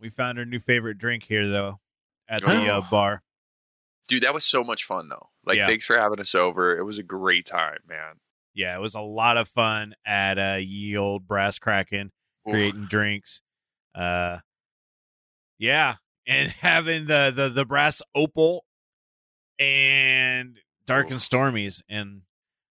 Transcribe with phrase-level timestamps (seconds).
[0.00, 1.80] We found our new favorite drink here, though,
[2.28, 2.86] at the uh, Oh.
[2.90, 3.22] bar.
[4.06, 5.28] Dude, that was so much fun though.
[5.44, 5.66] Like, Yeah.
[5.66, 6.78] thanks for having us over.
[6.78, 8.20] It was a great time, man.
[8.54, 12.10] Yeah, it was a lot of fun at uh, Ye Old Brass Kraken
[12.48, 12.52] Oof.
[12.54, 13.42] creating drinks.
[13.94, 14.38] Uh,
[15.58, 15.96] yeah,
[16.26, 18.64] and having the the the brass opal
[19.58, 22.22] and dark and stormies, and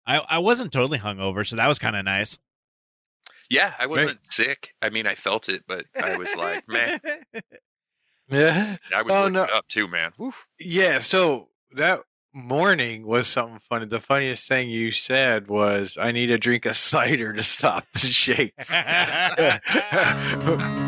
[0.07, 2.39] I I wasn't totally hungover, so that was kind of nice.
[3.51, 4.75] Yeah, I wasn't sick.
[4.83, 7.01] I mean, I felt it, but I was like, man,
[8.31, 8.77] Yeah.
[8.95, 9.45] I was Oh, looking no.
[9.45, 10.13] up too, man.
[10.21, 10.47] Oof.
[10.61, 10.99] Yeah.
[10.99, 12.01] So that
[12.35, 13.87] morning was something funny.
[13.87, 18.01] The funniest thing you said was, I need a drink of cider to stop the
[18.01, 18.71] shakes.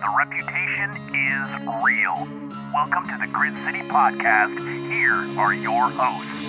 [0.00, 2.26] The reputation is real.
[2.72, 4.58] Welcome to the Grit City Podcast.
[4.90, 6.40] Here are your hosts.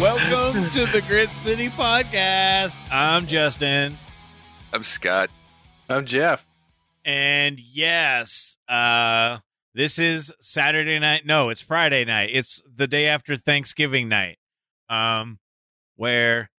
[0.00, 2.76] Welcome to the Grit City Podcast.
[2.90, 3.96] I'm Justin,
[4.72, 5.30] I'm Scott.
[5.88, 6.46] I'm Jeff.
[7.04, 9.38] and yes, uh,
[9.74, 11.22] this is Saturday night.
[11.24, 12.28] No, it's Friday night.
[12.32, 14.36] It's the day after Thanksgiving night.
[14.88, 15.38] Um,
[15.96, 16.50] where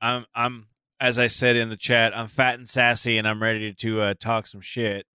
[0.00, 0.66] I'm, I'm,
[1.00, 4.14] as I said in the chat, I'm fat and sassy, and I'm ready to uh,
[4.18, 5.06] talk some shit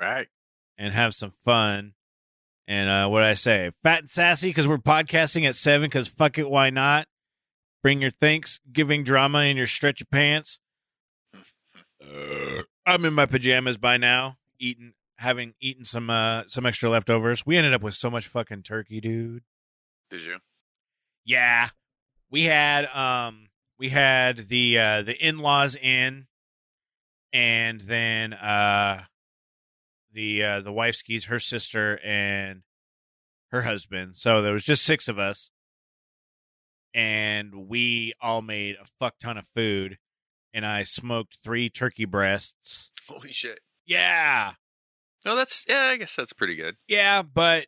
[0.00, 0.28] Right.
[0.78, 1.94] and have some fun.
[2.68, 3.70] And uh, what I say?
[3.82, 5.88] Fat and sassy because we're podcasting at seven.
[5.88, 7.08] Because fuck it, why not?
[7.82, 10.58] Bring your Thanksgiving drama in your stretchy pants.
[11.34, 17.44] Uh, I'm in my pajamas by now, eating, having eaten some uh, some extra leftovers.
[17.44, 19.42] We ended up with so much fucking turkey, dude.
[20.10, 20.36] Did you?
[21.30, 21.68] Yeah,
[22.30, 23.48] we had um
[23.78, 26.26] we had the uh, the in laws in,
[27.32, 29.04] and then uh
[30.12, 32.62] the uh, the wife skis her sister and
[33.52, 34.16] her husband.
[34.16, 35.50] So there was just six of us,
[36.94, 39.98] and we all made a fuck ton of food.
[40.52, 42.90] And I smoked three turkey breasts.
[43.08, 43.60] Holy shit.
[43.86, 44.54] Yeah,
[45.24, 45.82] No, that's yeah.
[45.84, 46.76] I guess that's pretty good.
[46.88, 47.66] yeah, but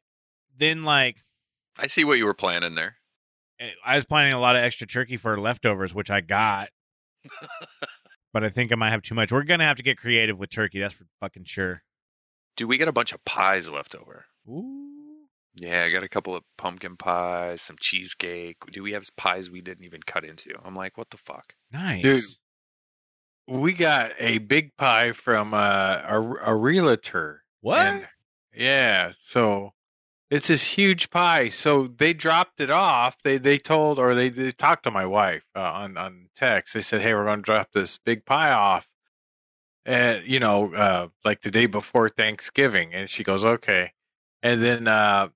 [0.57, 1.19] then like
[1.79, 2.97] I see what you were planning there.
[3.85, 6.69] I was planning a lot of extra turkey for leftovers, which I got.
[8.33, 9.31] but I think I might have too much.
[9.33, 10.81] We're gonna have to get creative with turkey.
[10.81, 11.83] That's for fucking sure.
[12.57, 14.27] Dude, we got a bunch of pies left over.
[14.49, 14.79] Ooh.
[15.55, 18.57] Yeah, I got a couple of pumpkin pies, some cheesecake.
[18.73, 20.51] Do we have pies we didn't even cut into?
[20.65, 21.55] I'm like, what the fuck?
[21.71, 22.03] Nice.
[22.03, 22.25] Dude.
[23.49, 27.43] We got a big pie from uh, a, a realtor.
[27.61, 27.81] What?
[27.81, 28.09] And-
[28.55, 29.13] yeah.
[29.17, 29.73] So
[30.33, 31.51] it's this huge pie.
[31.51, 33.19] So they dropped it off.
[33.23, 36.73] They they told or they, they talked to my wife uh, on on text.
[36.73, 38.89] They said, "Hey, we're going to drop this big pie off."
[39.85, 43.93] And you know, uh, like the day before Thanksgiving, and she goes, "Okay."
[44.43, 45.29] And then uh,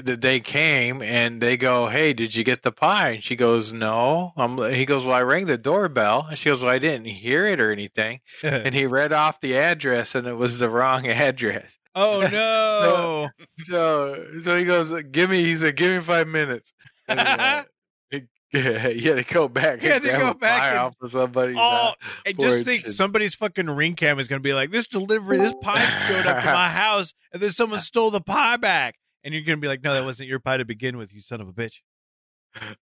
[0.00, 3.72] the day came, and they go, "Hey, did you get the pie?" And she goes,
[3.72, 7.06] "No." Um, he goes, "Well, I rang the doorbell," and she goes, "Well, I didn't
[7.06, 11.04] hear it or anything." And he read off the address, and it was the wrong
[11.08, 11.78] address.
[11.94, 13.28] Oh no.
[13.64, 16.72] So, so he goes, "Give me." He said, "Give me five minutes."
[17.08, 17.64] And, uh,
[18.54, 19.80] yeah, he had to go back.
[19.80, 21.56] He had to go back and- somebody's.
[21.58, 21.92] oh,
[22.24, 22.94] and just think shit.
[22.94, 26.52] somebody's fucking ring cam is gonna be like, this delivery, this pie showed up to
[26.52, 28.94] my house, and then someone stole the pie back.
[29.24, 31.40] And you're gonna be like, no, that wasn't your pie to begin with, you son
[31.40, 31.80] of a bitch.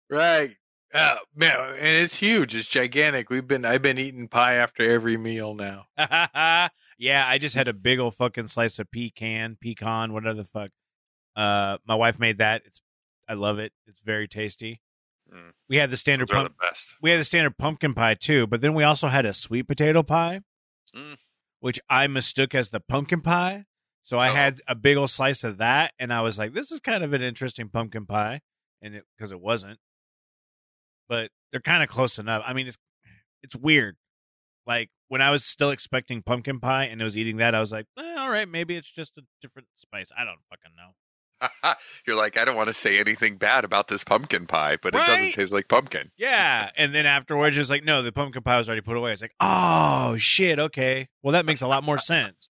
[0.10, 0.58] right.
[0.94, 2.54] Uh, man, and it's huge.
[2.54, 3.30] It's gigantic.
[3.30, 3.64] We've been.
[3.64, 5.86] I've been eating pie after every meal now.
[7.02, 10.70] Yeah, I just had a big old fucking slice of pecan, pecan, whatever the fuck.
[11.36, 12.62] Uh, my wife made that.
[12.66, 12.80] It's,
[13.28, 13.74] I love it.
[13.88, 14.82] It's very tasty.
[15.34, 15.52] Mm.
[15.68, 16.50] We had the standard pump.
[16.60, 16.96] the best.
[17.02, 20.04] We had the standard pumpkin pie too, but then we also had a sweet potato
[20.04, 20.42] pie,
[20.96, 21.18] Mm.
[21.60, 23.66] which I mistook as the pumpkin pie.
[24.04, 24.34] So I Oh.
[24.34, 27.14] had a big old slice of that, and I was like, "This is kind of
[27.14, 28.42] an interesting pumpkin pie,"
[28.82, 29.80] and it because it wasn't.
[31.08, 32.44] But they're kind of close enough.
[32.46, 32.78] I mean, it's
[33.44, 33.96] it's weird.
[34.68, 37.72] Like when I was still expecting pumpkin pie and I was eating that, I was
[37.72, 40.94] like, eh, "All right, maybe it's just a different spice." I don't fucking know.
[42.06, 45.00] You're like, I don't want to say anything bad about this pumpkin pie, but it
[45.00, 46.12] doesn't taste like pumpkin.
[46.16, 49.22] Yeah, and then afterwards, it's like, "No, the pumpkin pie was already put away." It's
[49.22, 52.50] like, "Oh shit, okay, well that makes a lot more sense."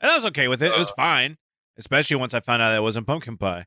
[0.00, 0.72] And I was okay with it.
[0.72, 1.36] It was fine,
[1.76, 3.66] especially once I found out that it wasn't pumpkin pie.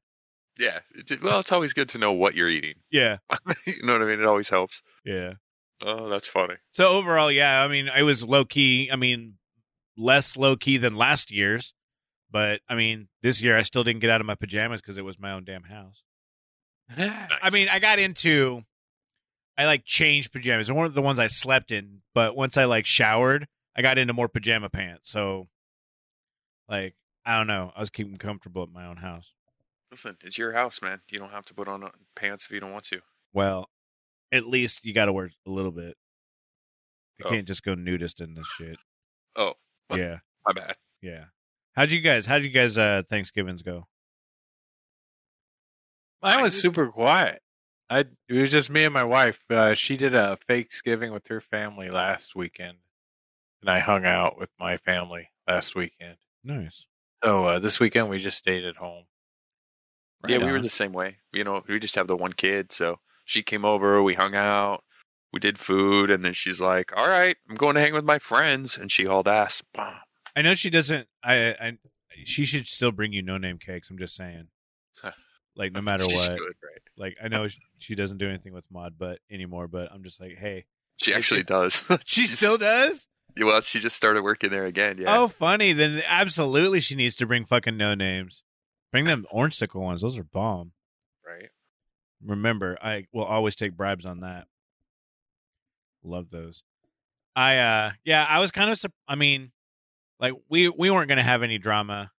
[0.57, 0.79] Yeah.
[1.21, 2.75] Well, it's always good to know what you're eating.
[2.91, 3.17] Yeah,
[3.67, 4.19] you know what I mean?
[4.19, 4.81] It always helps.
[5.05, 5.33] yeah.
[5.85, 6.55] Oh, that's funny.
[6.71, 8.89] So overall, yeah, I mean, I was low key.
[8.91, 9.35] I mean,
[9.97, 11.73] less low key than last year's,
[12.31, 15.05] but I mean, this year I still didn't get out of my pajamas because it
[15.05, 16.03] was my own damn house.
[16.97, 18.61] I mean, I got into,
[19.57, 20.71] I like changed pajamas.
[20.71, 24.13] One of the ones I slept in, but once I like showered, I got into
[24.13, 25.11] more pajama pants.
[25.11, 25.47] So,
[26.69, 26.95] like,
[27.25, 27.71] I don't know.
[27.75, 29.33] I was keeping comfortable at my own house.
[29.91, 31.01] Listen, it's your house, man.
[31.09, 32.99] You don't have to put on uh, pants if you don't want to.
[33.31, 33.69] Well,
[34.33, 35.95] at least you got to wear a little bit.
[37.19, 37.29] You Oh.
[37.29, 38.77] can't just go nudist in this shit.
[39.35, 39.53] Oh,
[39.87, 39.99] What?
[39.99, 40.75] Yeah, my bad.
[41.01, 41.25] yeah.
[41.75, 42.25] How'd you guys?
[42.25, 42.77] How'd you guys?
[42.77, 43.87] Uh, Thanksgivings go?
[46.21, 47.41] Mine I was super quiet.
[47.89, 47.99] I
[48.29, 49.41] it was just me and my wife.
[49.49, 52.77] Uh, she did a Thanksgiving with her family last weekend,
[53.61, 56.17] and I hung out with my family last weekend.
[56.43, 56.85] Nice.
[57.23, 59.05] So uh, this weekend we just stayed at home.
[60.27, 61.17] yeah, Right we were the same way.
[61.31, 64.83] You know, we just have the one kid, so she came over, we hung out,
[65.31, 68.19] we did food, and then she's like, "All right, I'm going to hang with my
[68.19, 69.61] friends," and she hauled ass.
[70.35, 71.07] I know she doesn't.
[71.23, 71.71] I, I
[72.25, 73.89] she should still bring you no name cakes.
[73.89, 74.47] I'm just saying.
[75.55, 76.25] Like no matter She what.
[76.25, 76.81] should, right?
[76.97, 79.67] Like I know she, she doesn't do anything with mod, but anymore.
[79.67, 80.65] But I'm just like, hey,
[81.01, 81.83] She actually does.
[82.05, 83.07] she still does.
[83.39, 84.97] Well, she just started working there again.
[84.99, 85.17] Yeah.
[85.19, 85.73] Oh, funny.
[85.73, 88.43] Then absolutely, she needs to bring fucking no names.
[88.91, 90.01] Bring them orange sickle ones.
[90.01, 90.71] Those are bomb.
[91.25, 91.49] right.
[92.25, 94.47] Remember, I will always take bribes on that.
[96.03, 96.63] Love those.
[97.35, 99.51] I uh yeah, I was kind of I mean,
[100.19, 102.11] like we we weren't going to have any drama,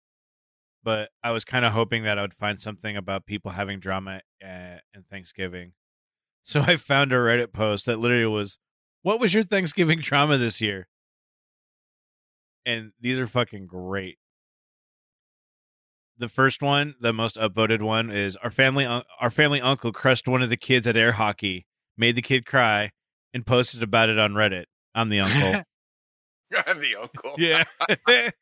[0.84, 4.22] but I was kind of hoping that I would find something about people having drama
[4.44, 5.74] uh, in Thanksgiving.
[6.44, 8.58] So I found a Reddit post that literally was,
[9.02, 10.88] "What was your Thanksgiving drama this year?"
[12.66, 14.18] And these are fucking great.
[16.18, 18.86] The first one, the most upvoted one, is our family.
[18.86, 21.65] un- Our family uncle crushed one of the kids at air hockey,
[21.98, 22.92] made the kid cry,
[23.33, 24.65] and posted about it on Reddit.
[24.94, 25.63] I'm the uncle.
[26.68, 27.36] I'm the uncle.
[27.38, 27.63] yeah.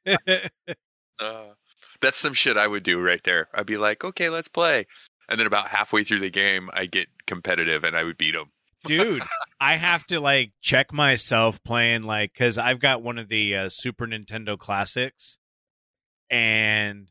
[1.20, 1.54] Uh,
[2.02, 3.48] that's some shit I would do right there.
[3.54, 4.88] I'd be like, okay, let's play.
[5.30, 8.48] And then about halfway through the game, I get competitive and I would beat him.
[8.86, 9.22] dude
[9.60, 13.70] i have to like check myself playing like because i've got one of the uh,
[13.70, 15.38] super nintendo classics
[16.32, 17.11] and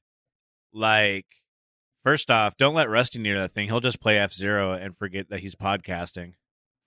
[0.73, 1.27] like
[2.05, 5.41] first off don't let rusty near that thing he'll just play f-zero and forget that
[5.41, 6.35] he's podcasting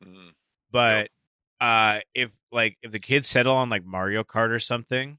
[0.03, 0.31] Mm.
[0.71, 1.09] but
[1.62, 5.18] uh if like if the kids settle on like mario kart or something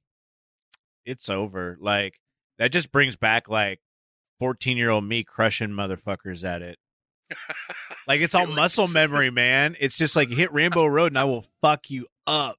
[1.07, 2.21] it's over like
[2.59, 3.81] that just brings back like
[4.41, 6.79] 14 year old me crushing motherfuckers at it
[8.07, 9.77] like it's all muscle memory, man.
[9.81, 12.57] It's just like hit Rainbow Road and I will fuck you up.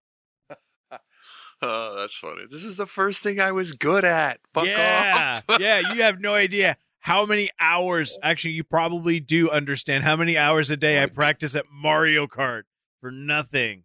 [1.67, 2.43] Oh, that's funny.
[2.49, 4.39] This is the first thing I was good at.
[4.53, 5.59] Fuck yeah, off.
[5.59, 5.79] yeah.
[5.93, 8.17] You have no idea how many hours.
[8.21, 12.63] Actually, you probably do understand how many hours a day I practice at Mario Kart
[13.01, 13.83] for nothing.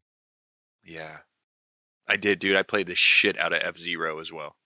[0.84, 1.18] yeah.
[2.08, 2.56] I did, dude.
[2.56, 4.56] I played the shit out of F Zero as well.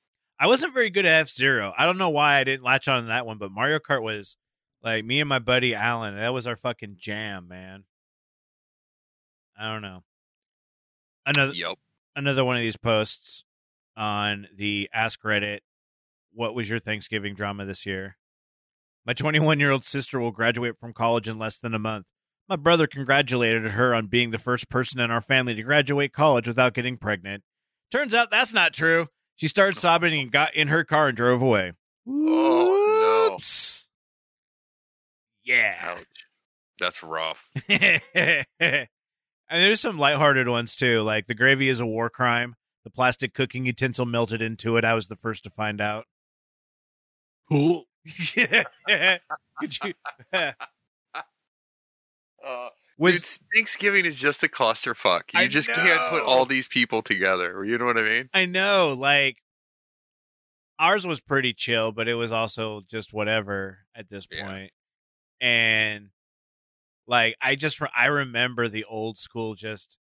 [0.41, 1.75] I wasn't very good at F Zero.
[1.77, 4.37] I don't know why I didn't latch on to that one, but Mario Kart was
[4.83, 6.17] like me and my buddy Alan.
[6.17, 7.85] That was our fucking jam, man.
[9.61, 10.03] I don't know.
[11.27, 11.77] Another Yep.
[12.17, 13.45] Another one of these posts
[13.97, 15.61] on the Ask Reddit.
[16.33, 18.17] What was your Thanksgiving drama this year?
[19.07, 22.07] My 21 year old sister will graduate from college in less than a month.
[22.49, 26.47] My brother congratulated her on being the first person in our family to graduate college
[26.47, 27.43] without getting pregnant.
[27.91, 29.09] Turns out that's not true.
[29.37, 31.73] She started sobbing and got in her car and drove away.
[32.07, 33.39] Oh, no.
[35.45, 35.75] Yeah.
[35.81, 36.27] Ouch.
[36.79, 37.49] That's rough.
[39.51, 42.55] and there's some lighthearted ones too, like the gravy is a war crime.
[42.85, 44.85] The plastic cooking utensil melted into it.
[44.85, 46.05] I was the first to find out.
[47.49, 47.85] Cool.
[48.35, 49.95] Could you?
[52.45, 55.33] Uh, Was dude, Thanksgiving is just a clusterfuck.
[55.33, 57.65] You I just can't put all these people together.
[57.65, 58.29] You know what I mean?
[58.35, 59.39] I know, like
[60.79, 64.45] ours was pretty chill, but it was also just whatever at this Yeah.
[64.45, 64.73] point.
[65.41, 66.11] And
[67.07, 69.99] like I just I remember the old school just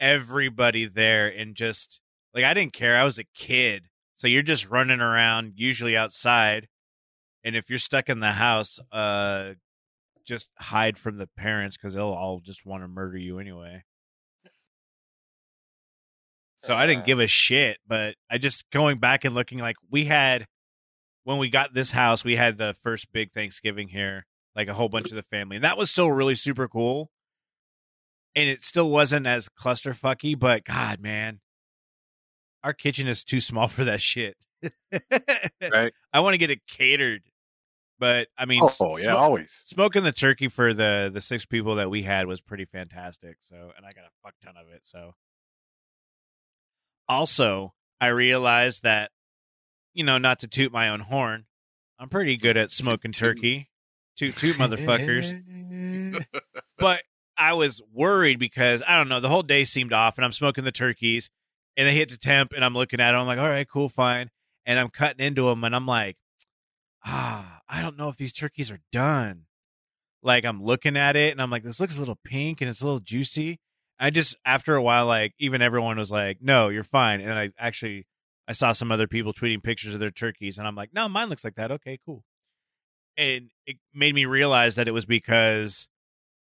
[0.00, 2.00] everybody there and just
[2.34, 2.96] like I didn't care.
[2.96, 3.88] I was a kid.
[4.16, 6.68] So you're just running around usually outside.
[7.44, 9.54] And if you're stuck in the house, uh
[10.24, 13.84] just hide from the parents cuz they'll all just want to murder you anyway.
[16.64, 20.06] So I didn't give a shit, but I just going back and looking like we
[20.06, 20.46] had
[21.22, 24.26] when we got this house, we had the first big Thanksgiving here,
[24.56, 27.10] like a whole bunch of the family, and that was still really super cool.
[28.34, 31.40] And it still wasn't as clusterfucky, but God, man,
[32.64, 34.36] our kitchen is too small for that shit.
[34.92, 35.92] Right.
[36.12, 37.22] I want to get it catered.
[37.98, 39.48] But I mean, Oh, yeah, always.
[39.64, 43.38] smoking the turkey for the the six people that we had was pretty fantastic.
[43.40, 44.80] So, and I got a fuck ton of it.
[44.82, 45.14] So,
[47.08, 49.10] also, I realized that,
[49.94, 51.46] you know, not to toot my own horn,
[51.98, 53.70] I'm pretty good at smoking turkey.
[54.16, 56.24] Toot toot, motherfuckers.
[56.78, 57.02] but
[57.36, 60.64] I was worried because I don't know, the whole day seemed off, and I'm smoking
[60.64, 61.28] the turkeys,
[61.76, 63.88] and they hit the temp, and I'm looking at them, I'm like, all right, cool,
[63.88, 64.30] fine,
[64.64, 66.16] and I'm cutting into them, and I'm like,
[67.04, 69.42] ah, I don't know if these turkeys are done.
[70.22, 72.80] Like I'm looking at it, and I'm like, this looks a little pink, and it's
[72.80, 73.60] a little juicy.
[73.98, 77.50] I just after a while, like even everyone was like, no, you're fine, and I
[77.58, 78.06] actually
[78.48, 81.28] I saw some other people tweeting pictures of their turkeys, and I'm like, no, mine
[81.28, 81.70] looks like that.
[81.70, 82.24] Okay, cool.
[83.16, 85.88] And it made me realize that it was because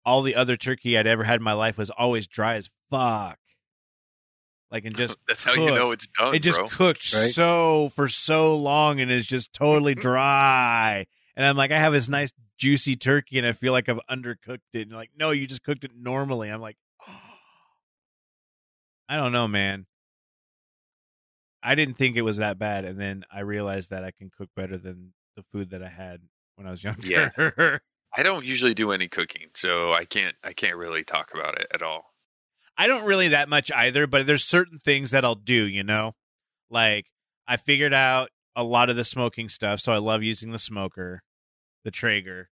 [0.05, 3.37] all the other turkey I'd ever had in my life was always dry as fuck.
[4.71, 6.67] Like and just That's how you know it's done, it just bro.
[6.69, 7.31] cooked Right.
[7.31, 10.01] so for so long and is just totally mm-hmm.
[10.01, 11.07] dry.
[11.35, 14.59] And I'm like, I have this nice juicy turkey and I feel like I've undercooked
[14.73, 14.87] it.
[14.87, 16.49] And like, no, you just cooked it normally.
[16.49, 16.77] I'm like,
[19.09, 19.85] I don't know, man.
[21.63, 24.49] I didn't think it was that bad, and then I realized that I can cook
[24.55, 26.21] better than the food that I had
[26.57, 27.07] when I was younger.
[27.07, 27.77] Yeah.
[28.17, 31.67] I don't usually do any cooking, so I can't I can't really talk about it
[31.73, 32.13] at all.
[32.77, 36.13] I don't really that much either, but there's certain things that I'll do, you know?
[36.69, 37.05] Like
[37.47, 41.21] I figured out a lot of the smoking stuff, so I love using the smoker,
[41.83, 42.49] the Traeger.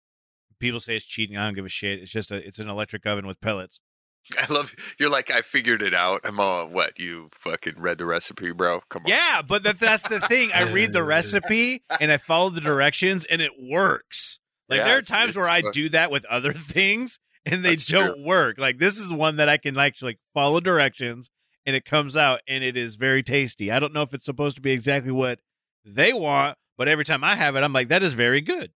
[0.59, 1.37] People say it's cheating.
[1.37, 2.00] I don't give a shit.
[2.00, 3.80] It's just a it's an electric oven with pellets.
[4.39, 6.21] I love you're like I figured it out.
[6.25, 8.81] I'm all what you fucking read the recipe, bro.
[8.89, 9.09] Come on.
[9.11, 10.50] Yeah, but that, that's the thing.
[10.55, 14.39] I read the recipe and I follow the directions and it works.
[14.69, 18.25] Like Yeah, there are times where I do that with other things and they don't
[18.25, 18.59] work.
[18.59, 21.29] Like this is one that I can actually follow directions
[21.67, 23.71] and it comes out and it is very tasty.
[23.73, 25.41] I don't know if it's supposed to be exactly what
[25.85, 28.71] they want, but every time I have it, I'm like, that is very good.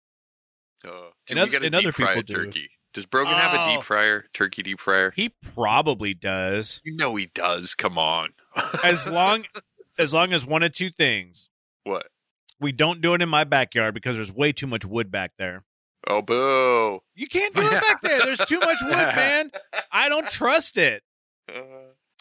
[0.86, 2.34] Uh, And dude, oth- we a and other people do.
[2.34, 2.70] turkey.
[2.94, 3.76] Does Brogan have a Oh.
[3.76, 5.12] deep fryer, turkey deep fryer?
[5.16, 6.82] He probably does.
[6.84, 7.74] You know he does.
[7.74, 8.34] Come on.
[8.84, 9.46] As long
[9.98, 11.50] as long as one of two things.
[11.84, 12.08] what?
[12.60, 15.64] We don't do it in my backyard because there's way too much wood back there.
[16.08, 17.02] Oh boo.
[17.16, 18.20] You can't do it back there.
[18.22, 19.52] There's too much wood, man.
[19.92, 21.04] I don't trust it.
[21.50, 21.62] Uh,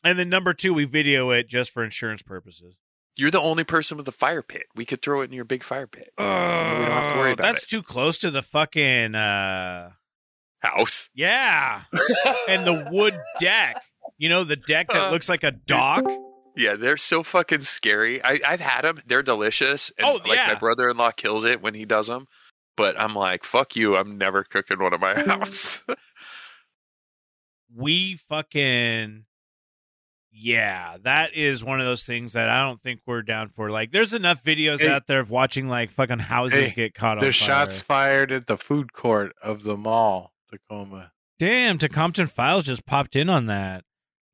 [0.05, 2.75] And then number two, we video it just for insurance purposes.
[3.17, 4.65] you're the only person with a fire pit.
[4.75, 6.11] We could throw it in your big fire pit.
[6.17, 7.69] we don't have to worry about That's it.
[7.69, 9.91] too close to the fucking uh
[10.61, 11.09] House.
[11.15, 11.83] yeah.
[12.49, 13.83] And the wood deck.
[14.19, 16.05] You know, the deck that Uh, looks like a dock.
[16.57, 18.23] Yeah, they're so fucking scary.
[18.23, 19.01] I, I've had them.
[19.07, 19.91] They're delicious.
[19.97, 20.49] And Oh, like yeah.
[20.49, 22.27] my brother-in-law kills it when he does them.
[22.77, 23.97] But I'm like, fuck you.
[23.97, 25.83] I'm never cooking one at my house.
[27.75, 29.25] We fucking
[30.33, 33.71] yeah, that is one of those things that I don't think we're down for.
[33.71, 34.89] Like, there's enough videos Hey.
[34.89, 37.47] out there of watching like fucking houses Hey, get caught on There's fire.
[37.49, 41.13] shots fired at the food court of the mall, Tacoma.
[41.39, 43.85] Damn, Compton Files just popped in on that.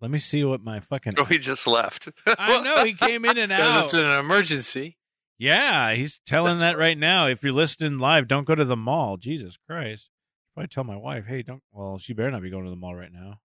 [0.00, 1.14] Let me see what my fucking.
[1.18, 2.08] oh, he just left.
[2.26, 3.85] I know he came in and Because out.
[3.85, 4.96] it's an emergency.
[5.38, 7.26] Yeah, he's telling That's that right now.
[7.28, 9.16] If you're listening live, don't go to the mall.
[9.18, 10.08] Jesus Christ!
[10.54, 11.62] Probably tell my wife, hey, don't.
[11.73, 13.40] Well, she better not be going to the mall right now.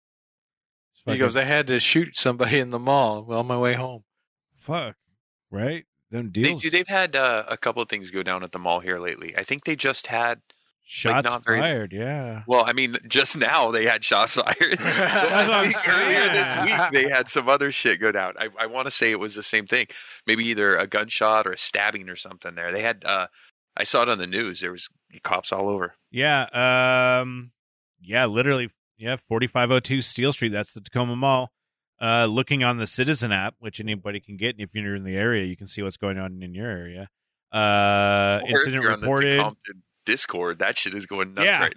[0.93, 4.03] It's He goes, I had to shoot somebody in the mall on my way home.
[4.59, 4.95] fuck,
[5.49, 5.83] right?
[6.09, 6.61] Them They, deals.
[6.61, 9.35] dude, they've had uh, a couple of things go down at the mall here lately.
[9.37, 10.41] I think they just had.
[10.83, 11.93] Shots very- fired.
[11.93, 12.43] Yeah.
[12.47, 14.55] Well, I mean, just now they had shots fired.
[14.79, 18.33] But what I I'm earlier this week they had some other shit go down.
[18.37, 19.87] I, I want to say it was the same thing.
[20.27, 22.55] Maybe either a gunshot or a stabbing or something.
[22.55, 23.03] There, they had.
[23.05, 23.27] uh
[23.77, 24.59] I saw it on the news.
[24.59, 24.89] There was
[25.23, 25.93] cops all over.
[26.11, 27.19] Yeah.
[27.21, 27.51] Um.
[28.01, 28.25] Yeah.
[28.25, 28.69] Literally.
[28.97, 29.15] Yeah.
[29.29, 30.51] Forty five oh two Steele Street.
[30.51, 31.51] That's the Tacoma Mall.
[32.01, 35.15] Uh, looking on the Citizen app, which anybody can get, and if you're in the
[35.15, 37.07] area, you can see what's going on in your area.
[37.53, 39.39] Uh, Or incident you're on the reported.
[40.05, 40.59] Compton Discord.
[40.59, 41.59] That shit is going nuts Yeah.
[41.59, 41.75] right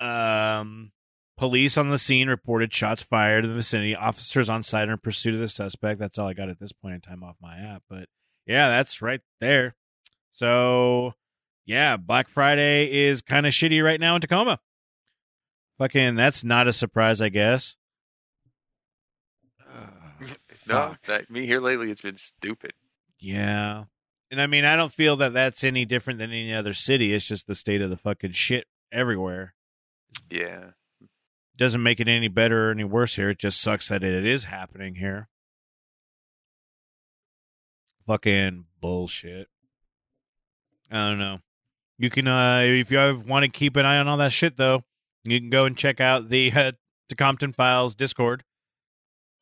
[0.00, 0.60] now.
[0.60, 0.92] Um,
[1.36, 3.94] police on the scene reported shots fired in the vicinity.
[3.94, 6.00] Officers on site are in pursuit of the suspect.
[6.00, 7.82] That's all I got at this point in time off my app.
[7.88, 8.08] But
[8.46, 9.74] yeah, that's right there.
[10.32, 11.14] So
[11.64, 14.58] yeah, Black Friday is kind of shitty right now in Tacoma.
[15.78, 17.76] Fucking, that's not a surprise, I guess.
[20.68, 21.90] No, that me here lately.
[21.90, 22.72] It's been stupid.
[23.18, 23.84] Yeah.
[24.32, 27.12] And I mean, I don't feel that that's any different than any other city.
[27.12, 29.52] It's just the state of the fucking shit everywhere.
[30.30, 30.70] Yeah.
[31.58, 33.28] doesn't make it any better or any worse here.
[33.28, 35.28] It just sucks that it is happening here.
[38.06, 39.48] Fucking bullshit.
[40.90, 41.40] I don't know.
[41.98, 44.82] You can, uh, if you want to keep an eye on all that shit, though,
[45.24, 46.72] you can go and check out the uh,
[47.18, 48.44] Compton Files Discord.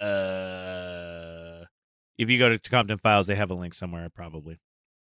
[0.00, 1.64] Uh,
[2.18, 4.58] if you go to Compton Files, they have a link somewhere, probably.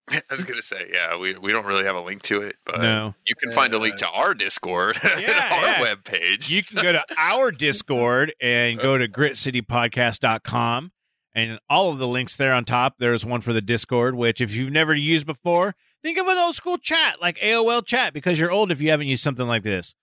[0.10, 2.80] I was gonna say, yeah, we we don't really have a link to it, but
[2.80, 3.14] no.
[3.26, 5.94] you can find a link to our Discord Yeah, and our yeah.
[5.94, 6.50] webpage.
[6.50, 10.92] You can go to our Discord and go to gritcitypodcast.com
[11.34, 12.96] and all of the links there on top.
[12.98, 16.56] There's one for the Discord, which if you've never used before, think of an old
[16.56, 19.94] school chat like AOL chat because you're old if you haven't used something like this.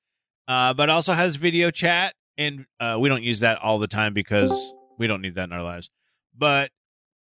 [0.48, 4.16] Uh, but also has video chat, and uh, we don't use that all the time
[4.16, 4.52] because
[4.98, 5.92] we don't need that in our lives.
[6.36, 6.72] But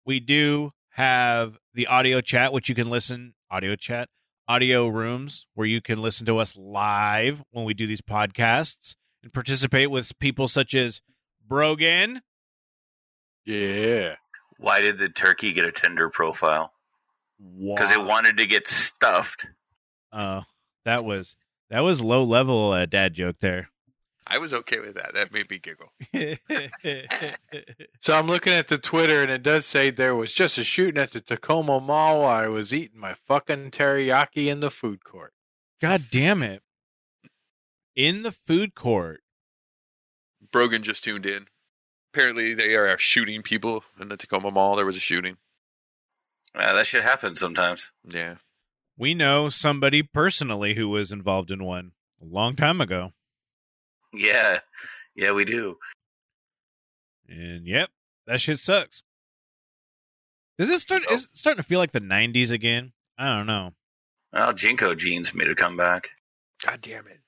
[0.06, 4.08] we do have the audio chat, which you can listen audio chat,
[4.48, 9.34] audio rooms where you can listen to us live when we do these podcasts and
[9.34, 11.02] participate with people such as
[11.46, 12.22] Brogan.
[13.44, 14.16] Yeah.
[14.58, 16.72] Why did the turkey get a Tinder profile?
[17.38, 19.48] Because it wanted to get stuffed.
[20.14, 20.44] Oh,
[20.86, 21.36] that was
[21.70, 23.70] that was low level uh, dad joke there.
[24.28, 25.12] I was okay with that.
[25.14, 25.94] That made me giggle.
[28.00, 31.02] So I'm looking at the Twitter, and it does say there was just a shooting
[31.02, 35.34] at the Tacoma Mall while I was eating my fucking teriyaki in the food court.
[35.82, 36.62] God damn it!
[37.96, 39.22] In the food court.
[40.52, 41.48] Brogan just tuned in.
[42.14, 44.76] Apparently, they are shooting people in the Tacoma Mall.
[44.76, 45.38] There was a shooting.
[46.54, 47.92] Uh, that shit happens sometimes.
[48.08, 48.36] Yeah.
[48.98, 51.92] We know somebody personally who was involved in one
[52.22, 53.12] a long time ago.
[54.18, 54.60] Yeah,
[55.16, 55.78] yeah, we do.
[57.28, 57.90] And yep,
[58.28, 59.02] that shit sucks.
[60.58, 61.04] Does it start?
[61.10, 61.14] Oh.
[61.14, 62.94] Is it starting to feel like the '90s again?
[63.18, 63.72] I don't know.
[64.34, 66.10] Well, JNCO jeans made a comeback.
[66.64, 67.22] God damn it.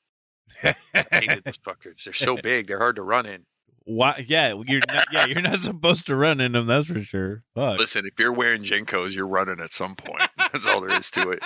[0.93, 2.03] I hated those fuckers.
[2.03, 2.67] They're so big.
[2.67, 3.45] They're hard to run in.
[3.85, 4.25] Why?
[4.27, 6.67] Yeah, you're not, yeah, you're not supposed to run in them.
[6.67, 7.43] That's for sure.
[7.55, 7.79] Fuck.
[7.79, 10.23] Listen, if you're wearing JNCOs, you're running at some point.
[10.37, 11.43] That's all there is to it.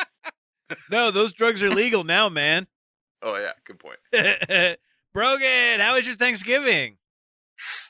[0.89, 2.65] No, those drugs are legal now, man.
[3.21, 3.51] Oh, yeah.
[3.65, 4.77] Good point.
[5.13, 6.97] Brogan, how was your Thanksgiving?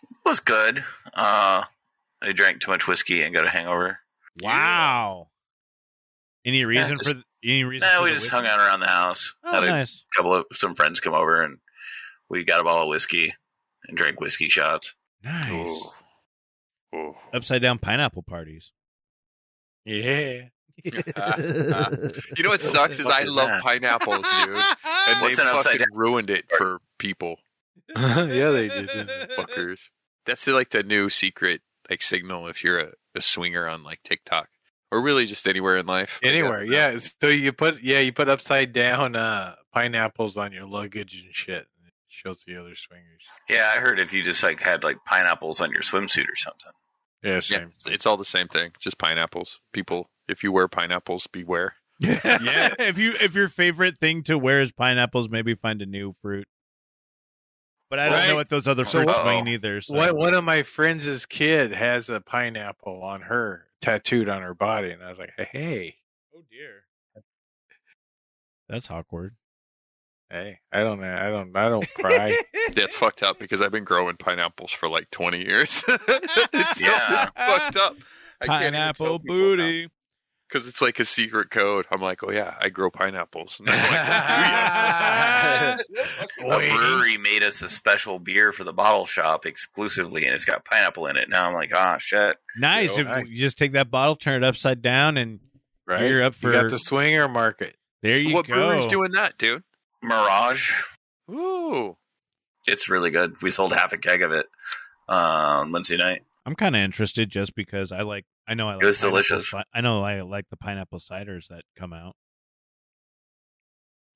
[0.04, 0.84] It was good.
[1.14, 1.64] Uh,
[2.22, 4.00] I drank too much whiskey and got a hangover.
[4.42, 5.30] Wow.
[6.46, 7.88] Any reason just- for any reason?
[7.88, 8.36] Nah, we just whiskey?
[8.36, 9.34] hung out around the house.
[9.44, 11.60] Oh, Had a nice, couple of some friends come over and
[12.30, 13.34] we got a bottle of whiskey
[13.88, 14.96] and drank whiskey shots.
[15.24, 15.50] nice.
[15.52, 15.92] Ooh.
[16.96, 17.16] Ooh.
[17.34, 18.72] Upside down pineapple parties.
[19.86, 20.50] Yeah.
[22.38, 23.62] You know what sucks is What I is love that?
[23.62, 24.50] pineapples, dude.
[24.50, 25.88] And What's they an fucking down?
[25.94, 27.38] ruined it for people.
[27.96, 28.88] yeah, they did.
[29.38, 29.90] Fuckers.
[30.26, 34.48] That's like the new secret like signal if you're a, a swinger on like TikTok.
[34.92, 36.20] Or really just anywhere in life.
[36.22, 36.98] Anywhere, yeah.
[37.22, 41.56] So you put yeah, you put upside down uh pineapples on your luggage and shit.
[41.78, 43.22] and It shows the other swingers.
[43.50, 44.98] Yeah, I heard if you just like had like
[50.36, 51.94] pineapples on your swimsuit or something.
[51.94, 51.94] Yeah, Yeah, same.
[51.94, 51.96] it's all the same thing.
[51.96, 52.06] Just pineapples.
[52.06, 52.44] People, if you wear pineapples, beware.
[52.44, 52.74] yeah.
[52.80, 56.48] if you if your favorite thing to wear is pineapples, maybe find a new fruit.
[57.90, 58.28] But I don't Right.
[58.30, 59.82] know what those other fruits what- mean either.
[59.82, 59.94] So.
[59.94, 64.92] One one of my friends' kid has a pineapple on her tattooed on her body,
[64.92, 65.96] and I was like, hey, hey,
[66.36, 66.86] Oh dear.
[68.70, 69.36] That's awkward.
[70.30, 71.14] hey, I don't, know.
[71.14, 72.38] I don't, I don't cry.
[72.74, 75.84] That's fucked up because I've been growing pineapples for like 20 years.
[75.90, 77.30] it's so Yeah.
[77.36, 77.98] fucked up.
[78.40, 79.90] I Pineapple booty.
[80.52, 81.86] Because it's like a secret code.
[81.92, 83.60] I'm like, oh yeah, I grow pineapples.
[83.60, 83.78] And I'm
[85.78, 90.26] like, "Do ya?" A brewery made us a special beer for the bottle shop exclusively,
[90.26, 91.30] and it's got pineapple in it.
[91.30, 92.36] Now I'm like, ah, shit.
[92.58, 92.98] Nice.
[92.98, 93.28] Yo, If nice.
[93.28, 95.40] you just take that bottle, turn it upside down, and
[95.88, 96.06] right?
[96.10, 97.76] You're up You got the swinger market.
[98.02, 98.54] there you what go.
[98.56, 99.64] brewery's doing that, dude?
[100.04, 100.74] Mirage.
[101.30, 101.96] Ooh.
[102.68, 103.42] It's really good.
[103.42, 104.48] We sold half a keg of it
[105.08, 106.24] uh, on Wednesday night.
[106.46, 108.26] I'm kind of interested just because I like.
[108.48, 108.84] I know I like.
[108.84, 109.50] was delicious.
[109.50, 112.16] ci- I know I like the pineapple ciders that come out.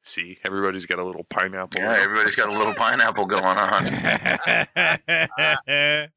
[0.04, 1.82] See, everybody's got a little pineapple.
[1.82, 3.88] Yeah, everybody's got a little pineapple going on.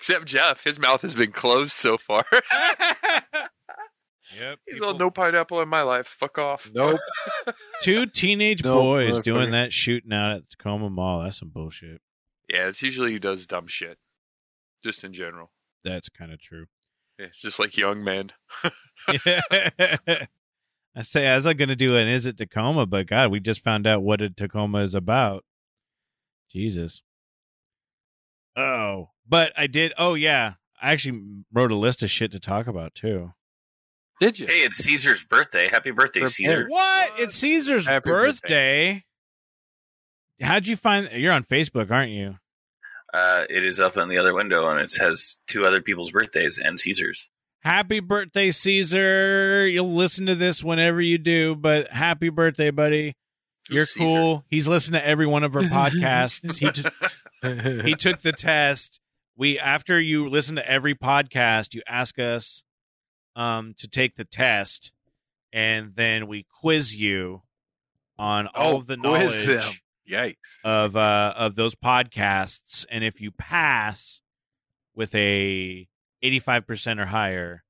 [0.00, 0.64] Except Jeff.
[0.64, 2.24] His mouth has been closed so far.
[4.38, 4.58] yep.
[4.68, 6.16] He's all no pineapple in my life.
[6.18, 6.68] Fuck off.
[6.74, 6.98] Nope.
[7.82, 9.22] Two teenage No, boys motherfucker.
[9.22, 11.22] doing that shooting out at Tacoma Mall.
[11.22, 12.00] That's some bullshit.
[12.50, 13.98] Yeah, it's usually he does dumb shit.
[14.82, 15.52] Just in general.
[15.84, 16.66] That's kind of true.
[17.18, 18.32] Yeah, it's just like young men.
[20.96, 23.40] I say I was like going to do an is it Tacoma, but God, we
[23.40, 25.44] just found out what a Tacoma is about.
[26.50, 27.02] Jesus.
[28.56, 29.92] Oh, but I did.
[29.98, 31.20] Oh yeah, I actually
[31.52, 33.32] wrote a list of shit to talk about too.
[34.20, 34.46] Did you?
[34.46, 35.68] hey, it's Ceezer's birthday.
[35.68, 36.44] Happy birthday, Birthday.
[36.44, 36.68] Ceezer.
[36.68, 37.18] What?
[37.18, 39.04] It's Ceezer's Happy birthday.
[40.40, 41.08] How'd you find?
[41.12, 42.36] You're on Facebook, aren't you?
[43.14, 46.58] Uh, it is up in the other window, and it has two other people's birthdays
[46.58, 47.28] and Ceezer's.
[47.60, 49.72] Happy birthday, Ceezer.
[49.72, 53.16] You'll listen to this whenever you do, but happy birthday, buddy.
[53.70, 53.96] You're Ceezer?
[53.98, 54.44] cool.
[54.50, 56.58] He's listened to every one of our podcasts.
[56.58, 59.00] he t- he took the test.
[59.36, 62.62] We after you listen to every podcast, you ask us
[63.36, 64.92] um to take the test
[65.52, 67.42] and then we quiz you
[68.18, 69.72] on all Oh, of the quiz knowledge them.
[70.10, 70.34] Yikes.
[70.64, 72.84] of uh of those podcasts.
[72.90, 74.20] And if you pass
[74.94, 75.88] with a
[76.22, 77.64] 85% or higher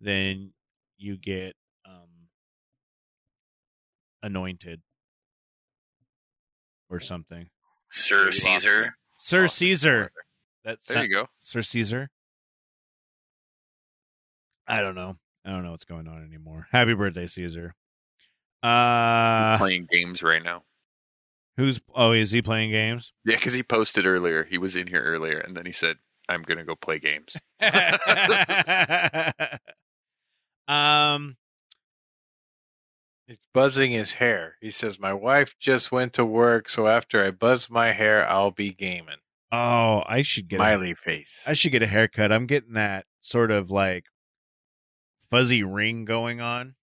[0.00, 0.52] then
[0.98, 1.54] you get
[1.86, 2.28] um
[4.22, 4.82] anointed
[6.90, 7.48] or something.
[7.90, 8.90] Sir Ceezer.
[9.18, 10.08] sir Ceezer.
[10.64, 11.28] That's There you go.
[11.40, 12.08] sir Ceezer?
[14.66, 15.16] I don't know.
[15.44, 16.66] I don't know what's going on anymore.
[16.72, 17.70] Happy birthday Ceezer.
[18.62, 20.62] Uh playing games right now.
[21.56, 24.44] Who's oh is he playing games Yeah, because he posted earlier.
[24.44, 25.96] He was in here earlier, and then he said,
[26.28, 27.36] "I'm gonna go play games."
[30.68, 31.36] um
[33.28, 34.56] It's buzzing his hair.
[34.60, 38.50] He says, My wife just went to work, so after I buzz my hair, I'll
[38.52, 39.16] be gaming.
[39.52, 41.42] oh i should get a, Smiley face.
[41.46, 44.04] i should get a haircut i'm getting that sort of like
[45.30, 46.74] fuzzy ring going on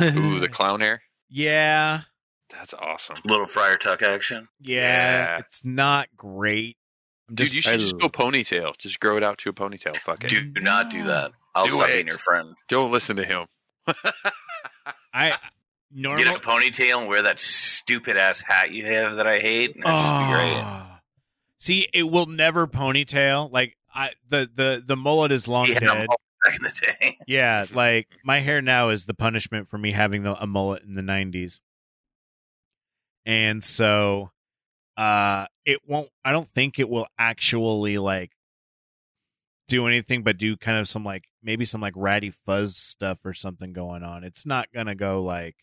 [0.00, 1.02] Ooh, the clown hair.
[1.28, 2.02] yeah
[2.50, 4.48] That's awesome, Little Friar Tuck action.
[4.60, 5.38] yeah, Yeah.
[5.38, 6.76] it's not great
[7.28, 7.46] I'm dude.
[7.46, 8.76] just- You should just go ponytail.
[8.78, 9.96] Just grow it out to a ponytail.
[9.98, 10.28] Fuck it.
[10.28, 11.32] Do not do that.
[11.54, 11.94] I'll Do stop it.
[11.94, 12.54] being your friend.
[12.68, 13.46] Don't listen to him.
[15.12, 15.36] i
[15.94, 19.84] Get a ponytail and wear that stupid ass hat you have that I hate, and
[19.84, 20.62] it'll just be great.
[20.62, 20.86] Oh.
[21.58, 23.50] See, it will never ponytail.
[23.50, 26.06] Like I, the the the mullet is long He had a dead.
[26.06, 27.18] mullet back in the day.
[27.26, 30.94] Yeah, like my hair now is the punishment for me having the, a mullet in
[30.94, 31.60] the '90s,
[33.26, 34.30] and so
[34.96, 36.08] uh, it won't.
[36.24, 38.30] I don't think it will actually like
[39.68, 43.34] do anything, but do kind of some like maybe some like ratty fuzz stuff or
[43.34, 44.24] something going on.
[44.24, 45.56] It's not gonna go like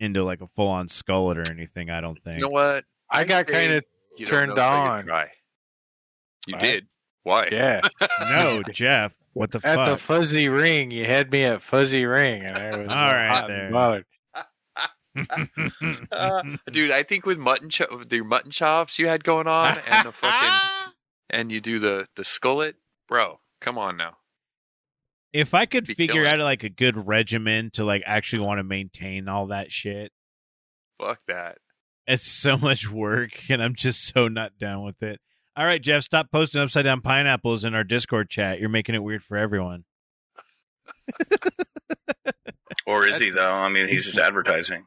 [0.00, 1.90] into like a full on skullet or anything.
[1.90, 2.38] I don't think.
[2.38, 2.84] You know what?
[3.10, 3.84] I got kind of,
[4.26, 5.06] Turned know till you on.
[6.46, 6.60] You What?
[6.60, 6.86] did.
[7.22, 7.48] Why?
[7.52, 7.80] yeah.
[8.20, 9.14] no, Jeff.
[9.34, 9.88] What the At fuck?
[9.88, 13.48] the fuzzy ring, you had me at fuzzy ring, and I was All right, hot
[13.48, 13.70] there.
[13.70, 14.06] bothered.
[16.12, 20.06] Uh, dude, I think with mutton cho- the mutton chops you had going on and
[20.08, 20.70] the fucking
[21.30, 22.74] and you do the the skullet,
[23.08, 23.40] bro.
[23.60, 24.16] Come on now.
[25.32, 26.40] if I could Be figure killing.
[26.40, 30.12] out like a good regimen to like actually want to maintain all that shit,
[31.00, 31.58] Fuck that.
[32.06, 35.20] it's so much work, and I'm just so not down with it.
[35.56, 38.60] All right, Jeff, stop posting upside down pineapples in our Discord chat.
[38.60, 39.84] You're making it weird for everyone.
[42.86, 43.52] Or is he though?
[43.52, 44.84] I mean, he's just advertising.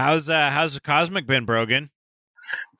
[0.00, 1.90] How's uh how's the cosmic been, Brogan?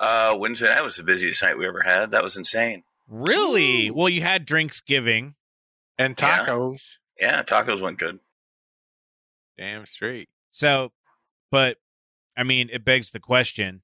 [0.00, 2.10] Uh, Wednesday night was the busiest night we ever had.
[2.12, 2.82] That was insane.
[3.06, 3.90] Really?
[3.90, 5.34] Well, you had drinks giving.
[5.98, 6.46] And Yeah.
[6.46, 6.82] tacos.
[7.20, 8.20] Yeah, tacos went good.
[9.58, 10.30] Damn straight.
[10.50, 10.92] So,
[11.50, 11.76] but
[12.38, 13.82] I mean, it begs the question: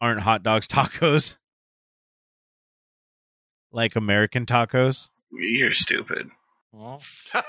[0.00, 1.36] Aren't hot dogs tacos
[3.72, 5.08] like American tacos?
[5.32, 6.30] You're stupid.
[6.70, 7.02] Well,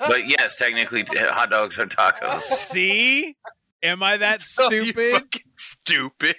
[0.00, 2.42] But yes, technically, t- hot dogs are tacos.
[2.42, 3.36] See,
[3.82, 4.40] am I that
[4.70, 5.24] you stupid?
[5.58, 6.36] stupid.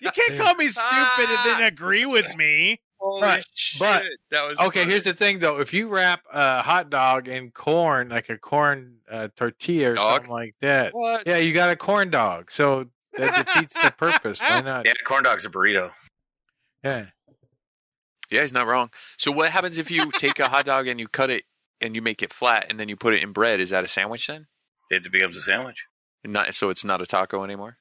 [0.00, 2.80] You can't call me stupid and then agree with me.
[2.98, 3.80] Holy But- shit.
[3.80, 4.90] but- that was okay, funny.
[4.92, 5.58] here's the thing though.
[5.60, 10.12] If you wrap a hot dog in corn, like a corn uh, tortilla or Dog?
[10.12, 11.26] something like that, what?
[11.26, 12.52] yeah, you got a corn dog.
[12.52, 12.86] So
[13.18, 14.40] that defeats the purpose.
[14.40, 14.86] Why not?
[14.86, 15.90] Yeah, corn dog's a burrito.
[16.84, 17.06] Yeah.
[18.30, 18.90] Yeah, he's not wrong.
[19.18, 21.42] So what happens if you take a hot dog and you cut it
[21.82, 23.60] and you make it flat and then you put it in bread?
[23.60, 24.46] Is that a sandwich then?
[24.90, 25.86] It becomes a sandwich.
[26.24, 27.78] Not so it's not a taco anymore.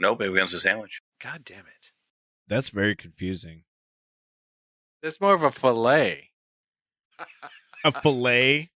[0.00, 1.00] Nope, it becomes a sandwich.
[1.22, 1.92] God damn it!
[2.48, 3.62] That's very confusing.
[5.02, 6.30] That's more of a fillet.
[7.84, 8.70] A fillet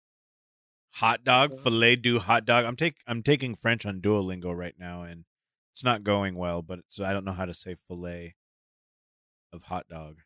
[0.93, 2.65] hot dog, fillet do hot dog.
[2.65, 5.25] I'm take I'm taking French on Duolingo right now, and
[5.73, 6.63] it's not going well.
[6.63, 8.35] But so I don't know how to say fillet
[9.53, 10.19] of hot dog.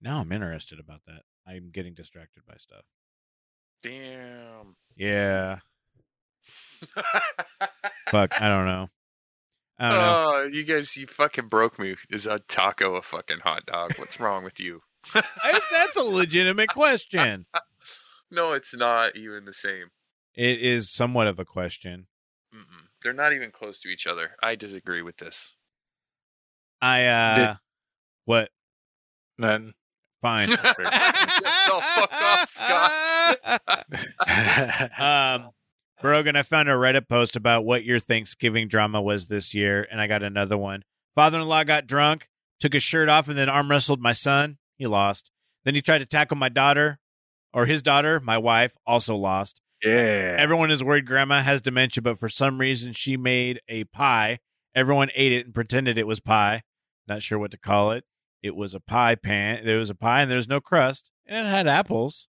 [0.00, 1.22] Now I'm interested about that.
[1.46, 2.84] I'm getting distracted by stuff.
[3.82, 4.76] Damn.
[4.96, 5.58] Yeah,
[8.10, 8.40] fuck.
[8.40, 8.88] I don't know.
[9.78, 10.32] I don't know.
[10.34, 11.96] oh, you guys, you fucking broke me.
[12.10, 13.94] Is a taco a fucking hot dog?
[13.98, 14.82] What's wrong with you?
[15.14, 17.46] I- that's a legitimate question.
[18.32, 19.86] No, it's not even the same.
[20.36, 22.06] It is somewhat of a question.
[22.54, 22.84] Mm-mm.
[23.02, 24.36] They're not even close to each other.
[24.40, 25.54] I disagree with this.
[26.80, 27.56] I uh, Did-
[28.26, 28.50] what?
[29.36, 29.72] Then
[30.22, 30.56] Fine.
[31.72, 33.60] Oh, fuck off, Scott.
[35.44, 35.50] um,
[36.02, 40.00] Brogan, I found a Reddit post about what your Thanksgiving drama was this year, and
[40.00, 40.82] I got another one.
[41.14, 42.28] Father-in-law got drunk,
[42.58, 44.58] took his shirt off, and then arm wrestled my son.
[44.76, 45.30] He lost.
[45.64, 46.98] Then he tried to tackle my daughter,
[47.54, 49.60] or his daughter, my wife, also lost.
[49.84, 50.36] yeah.
[50.38, 54.40] Everyone is worried grandma has dementia, but for some reason she made a pie.
[54.74, 56.62] Everyone ate it and pretended it was pie.
[57.06, 58.04] Not sure what to call it.
[58.42, 59.64] It was a pie pan.
[59.64, 62.26] There was a pie and there was no crust, and it had apples.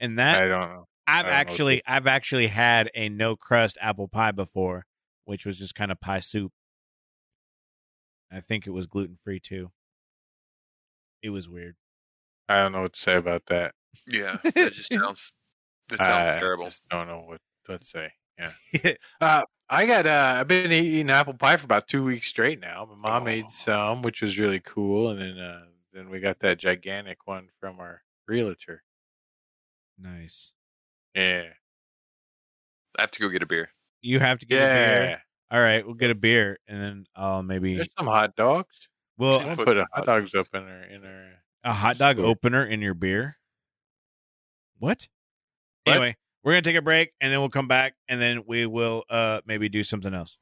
[0.00, 0.86] And that I don't know.
[1.06, 4.86] I've don't know actually I've actually had a no crust apple pie before,
[5.24, 6.52] which was just kind of pie soup.
[8.30, 9.70] I think it was gluten free too.
[11.22, 11.76] It was weird.
[12.48, 13.72] I don't know what to say about that.
[14.06, 15.32] Yeah, that just sounds.
[15.88, 16.66] That sounds I terrible.
[16.66, 18.08] just don't know what what to say.
[18.38, 18.92] Yeah.
[19.20, 20.06] uh, I got.
[20.06, 22.84] Uh, I've been eating apple pie for about two weeks straight now.
[22.90, 23.24] My mom Oh.
[23.24, 27.48] made some, which was really cool, and then uh, then we got that gigantic one
[27.60, 28.82] from our realtor.
[29.98, 30.52] Nice.
[31.14, 31.44] Yeah.
[32.98, 33.70] I have to go get a beer.
[34.02, 35.22] You have to get a beer.
[35.50, 38.88] All right, we'll get a beer, and then I'll maybe There's some hot dogs.
[39.16, 41.30] well I'm put put a hot hot dogs up in our in our.
[41.64, 42.26] a hot dog Sure.
[42.26, 43.38] opener in your beer.
[44.78, 45.08] What?
[45.84, 45.92] What?
[45.96, 49.04] Anyway, we're gonna take a break, and then we'll come back, and then we will
[49.10, 50.36] uh maybe do something else.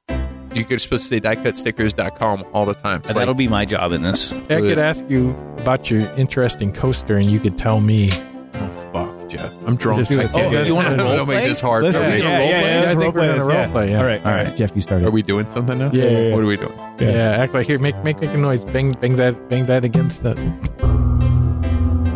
[0.55, 3.01] You could supposed to say diecutstickers.com all the time.
[3.07, 4.33] Like, that'll be my job in this.
[4.33, 8.11] I could ask you about your interesting coaster, and you could tell me.
[8.55, 9.51] oh, fuck, Jeff.
[9.67, 10.01] I'm drunk.
[10.01, 10.31] Just do I it.
[10.35, 12.17] Oh, you wanna don't role make this hard Let's for do me.
[12.17, 12.23] it.
[12.23, 13.71] Yeah, yeah, yeah, I let's think role we're play gonna this, role yeah.
[13.73, 13.91] play.
[13.91, 13.99] Yeah.
[13.99, 15.07] All right, All right, Jeff, you started.
[15.07, 15.91] Are we doing something now?
[15.91, 16.35] Yeah, yeah, yeah.
[16.35, 16.79] What are we doing?
[16.99, 17.37] Yeah.
[17.43, 17.79] act like here.
[17.79, 18.65] Make make make a noise.
[18.67, 21.02] Bang bang that bang that against the.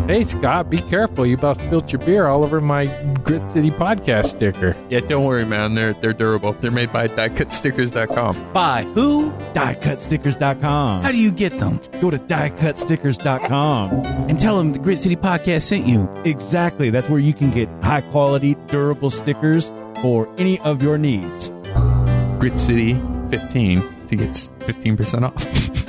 [0.07, 1.27] Hey Scott, be careful!
[1.27, 2.87] You about spilled your beer all over my
[3.25, 4.77] Grit City podcast sticker.
[4.89, 5.75] Yeah, don't worry, man.
[5.75, 6.53] They're they're durable.
[6.53, 8.53] They're made by diecutstickers.com.
[8.53, 9.33] By who?
[9.53, 11.03] diecutstickers.com.
[11.03, 11.81] How do you get them?
[12.01, 13.91] go to diecutstickers.com?
[14.29, 16.09] And tell them the Grit City Podcast sent you.
[16.25, 16.91] Exactly.
[16.91, 21.51] That's where you can get high quality, durable stickers for any of your needs.
[22.39, 22.95] Grit City
[23.31, 25.83] 15 to get 15% off.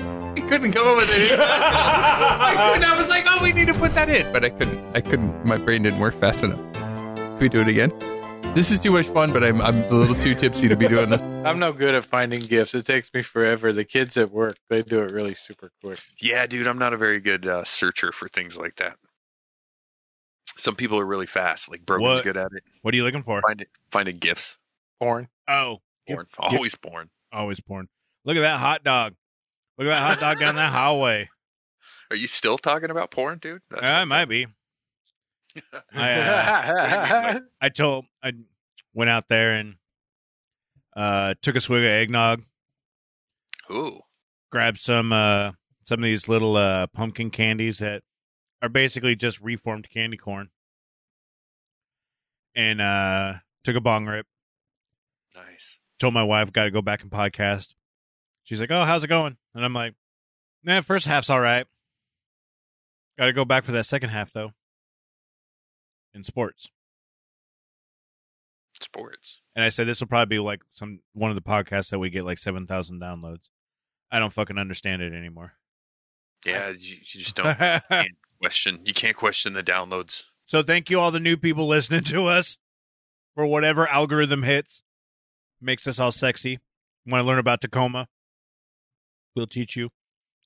[0.48, 1.38] I couldn't come up with it.
[1.40, 2.90] I couldn't.
[2.90, 4.32] I was like, oh, we need to put that in.
[4.32, 4.96] But I couldn't.
[4.96, 5.44] I couldn't.
[5.46, 6.60] My brain didn't work fast enough.
[6.74, 7.92] Can we do it again?
[8.56, 11.10] This is too much fun, but I'm, I'm a little too tipsy to be doing
[11.10, 11.22] this.
[11.46, 12.74] I'm no good at finding gifts.
[12.74, 13.74] It takes me forever.
[13.74, 16.00] The kids at work, they do it really super quick.
[16.22, 18.96] Yeah, dude, I'm not a very good uh, searcher for things like that.
[20.58, 21.70] Some people are really fast.
[21.70, 22.24] Like Brogan's What?
[22.24, 22.64] good at it.
[22.84, 23.42] What are you looking for?
[23.46, 24.58] Finding finding gifts.
[25.02, 25.28] Porn.
[25.50, 26.20] Oh, Porn.
[26.26, 27.10] Gift- Always porn.
[27.34, 27.90] always porn.
[28.24, 29.14] Look at that hot dog.
[29.78, 31.30] Look at that hot dog down that hallway.
[32.10, 33.62] Are you still talking about porn, dude?
[33.70, 34.48] That's it fucked might be.
[35.94, 38.32] I, uh, I told I
[38.94, 39.76] went out there and
[40.96, 42.44] uh took a swig of eggnog,
[43.72, 44.00] Ooh.
[44.52, 45.52] grabbed some uh
[45.84, 48.04] some of these little uh pumpkin candies that
[48.62, 50.50] are basically just reformed candy corn.
[52.56, 54.28] And uh took a bong rip.
[55.36, 55.80] Nice.
[56.00, 57.74] Told my wife gotta go back and podcast.
[58.48, 59.36] She's like, Oh, how's it going?
[59.54, 59.94] And I'm like,
[60.64, 61.68] Nah, first half's all right.
[63.20, 64.52] Gotta go back for that second half though.
[66.14, 66.70] In sports.
[68.82, 69.40] Sports.
[69.56, 72.10] And I said this will probably be like some one of the podcasts that we
[72.10, 73.50] get like seven thousand downloads.
[74.12, 75.54] I don't fucking understand it anymore.
[76.46, 77.58] Yeah, you, you just don't
[78.40, 78.82] question.
[78.86, 80.24] You can't question the downloads.
[80.46, 82.58] so thank you all the new people listening to us
[83.34, 84.84] for whatever algorithm hits.
[85.60, 86.60] Makes us all sexy.
[87.08, 88.08] Want to learn about Tacoma?
[89.38, 89.90] We'll teach you.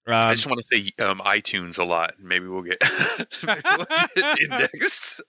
[0.08, 2.14] I Um, just want to say um, iTunes a lot.
[2.20, 2.82] Maybe we'll get,
[3.44, 5.22] maybe we'll get indexed.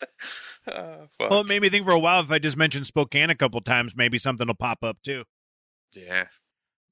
[0.67, 1.31] Uh, fuck.
[1.31, 3.61] well, it made me think for a while if I just mentioned Spokane a couple
[3.61, 5.25] times, maybe something will pop up too.
[5.93, 6.25] yeah.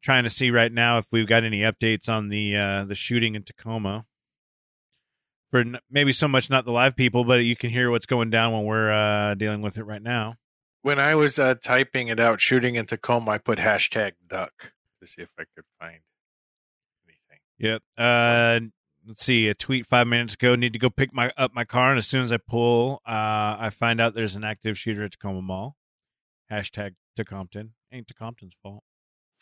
[0.02, 3.34] Trying to see right now if we've got any updates on the uh, the shooting
[3.34, 4.06] in Tacoma.
[5.50, 8.30] For n- maybe so much not the live people, but you can hear what's going
[8.30, 10.36] down when we're uh, dealing with it right now.
[10.82, 15.06] when I was uh, typing it out, shooting in Tacoma, I put hashtag duck to
[15.06, 16.02] see if I could find anything.
[17.60, 17.82] Yep.
[17.96, 18.60] Uh,
[19.06, 19.46] let's see.
[19.48, 20.54] A tweet five minutes ago.
[20.56, 23.56] Need to go pick my up my car, and as soon as I pull, uh,
[23.60, 25.76] I find out there's an active shooter at Tacoma Mall.
[26.50, 27.74] Hashtag to Compton.
[27.92, 28.82] Ain't to Compton's fault.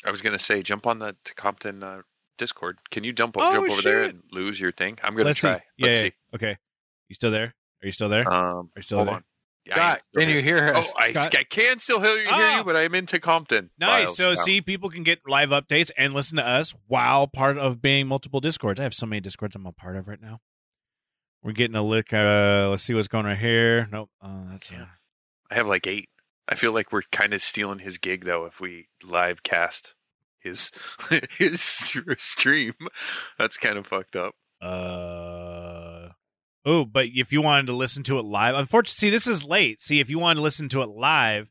[0.05, 2.03] I was gonna say, jump on the Compton uh,
[2.37, 2.79] Discord.
[2.91, 4.99] Can you jump Oh, jump over there and lose your thing?
[5.03, 5.59] I'm gonna Let's try.
[5.59, 5.63] see.
[5.79, 6.05] Yeah, Let's yeah.
[6.05, 6.13] see.
[6.35, 6.57] Okay.
[7.09, 7.55] You still there?
[7.83, 8.29] Are you still there?
[8.33, 9.15] Um, Are you still hold there?
[9.17, 9.25] on.
[9.69, 10.37] Yeah, I am Scott, still can here.
[10.39, 10.73] you hear her?
[10.77, 11.37] Oh, I, Scott?
[11.37, 12.59] I can still hear you, hear Ah.
[12.59, 13.71] you, but I'm into Compton.
[13.79, 14.05] Nice.
[14.07, 14.43] files So now.
[14.43, 18.41] see, people can get live updates and listen to us while part of being multiple
[18.41, 18.81] discords.
[18.81, 20.41] I have so many discords I'm a part of right now.
[21.43, 22.13] We're getting a look.
[22.13, 23.87] Uh, let's see what's going on here.
[23.93, 24.11] Nope.
[24.23, 24.83] Uh, that's Yeah.
[24.83, 24.87] uh,
[25.51, 26.09] I have like eight.
[26.49, 29.95] I feel like we're kind of stealing his gig though if we live cast
[30.41, 30.71] his
[31.39, 31.61] his
[32.19, 32.73] stream.
[33.39, 34.35] That's kind of fucked up.
[34.63, 34.88] Uh
[36.69, 39.81] oh, but if you wanted to listen to it live, unfortunately, see this is late.
[39.81, 41.49] See, if you wanted to listen to it live,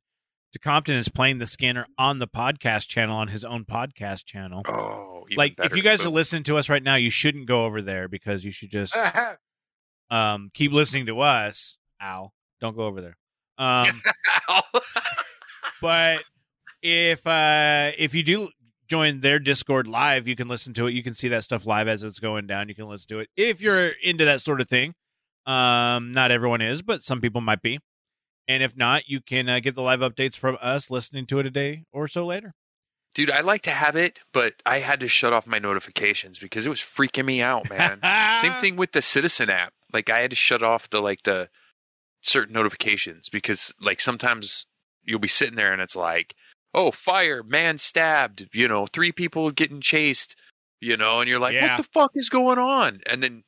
[0.53, 4.61] to Compton is playing the scanner on the podcast channel on his own podcast channel.
[4.65, 7.65] Oh, even like if you guys are listening to us right now, you shouldn't go
[7.65, 8.95] over there because you should just
[10.11, 11.77] um keep listening to us.
[12.01, 13.17] Ow, don't go over there.
[13.57, 14.01] Um,
[15.81, 16.19] but
[16.81, 18.49] if uh if you do
[18.87, 20.93] join their Discord live, you can listen to it.
[20.93, 22.69] You can see that stuff live as it's going down.
[22.69, 24.93] You can listen to it if you're into that sort of thing.
[25.47, 27.79] Um, not everyone is, but some people might be.
[28.47, 31.45] And if not, you can uh, get the live updates from us listening to it
[31.45, 32.53] a day or so later.
[33.15, 36.65] Dude, I like to have it, but I had to shut off my notifications because
[36.65, 37.99] it was freaking me out, man.
[38.41, 39.73] Same thing with the Citizen app.
[39.91, 41.49] Like I had to shut off the like the
[42.21, 44.65] certain notifications because like sometimes
[45.03, 46.35] you'll be sitting there and it's like,
[46.73, 50.35] "Oh, fire, man stabbed, you know, three people getting chased."
[50.79, 51.69] You know, and you're like, Yeah.
[51.69, 53.43] "What the fuck is going on?" And then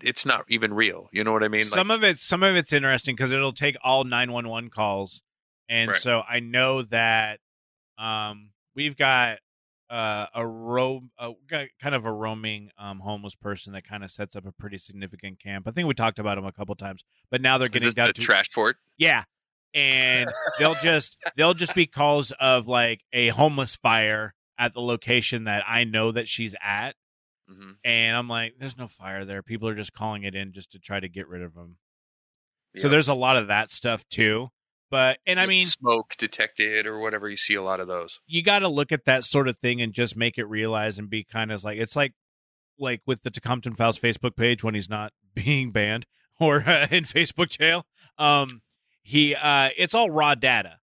[0.00, 1.08] it's not even real.
[1.12, 1.64] You know what I mean?
[1.64, 5.22] some of it, some of it's interesting because it'll take all 911 calls
[5.68, 6.00] and Right.
[6.00, 7.38] so i know that
[7.98, 9.38] um we've got
[9.90, 11.30] uh a ro uh,
[11.80, 15.40] kind of a roaming um homeless person that kind of sets up a pretty significant
[15.42, 18.08] camp i think we talked about him a couple times but now they're getting down
[18.08, 18.76] the to trash port.
[18.98, 19.24] yeah
[19.74, 20.28] and
[20.58, 25.62] they'll just they'll just be calls of like a homeless fire at the location that
[25.68, 26.94] i know that she's at
[27.50, 30.70] hmm and i'm like there's no fire there people are just calling it in just
[30.72, 31.76] to try to get rid of them
[32.76, 34.50] so there's a lot of that stuff too.
[34.90, 37.28] But and I mean, smoke detected or whatever.
[37.28, 38.20] You see a lot of those.
[38.26, 41.08] you got to look at that sort of thing and just make it realize and
[41.08, 42.12] be kind of like it's like
[42.78, 46.06] like with the Tacompton Files Facebook page when he's not being banned
[46.40, 47.86] or uh, in Facebook jail.
[48.18, 48.62] Um,
[49.02, 50.78] he uh, it's all raw data.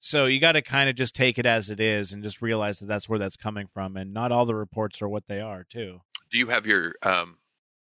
[0.00, 2.78] So you got to kind of just take it as it is and just realize
[2.78, 5.64] that that's where that's coming from, and not all the reports are what they are
[5.64, 6.00] too.
[6.30, 7.38] Do you have your um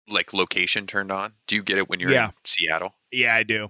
[0.10, 1.34] like location turned on?
[1.48, 2.28] Do you get it when you're Yeah.
[2.28, 2.96] in Seattle?
[3.12, 3.70] Yeah, I do.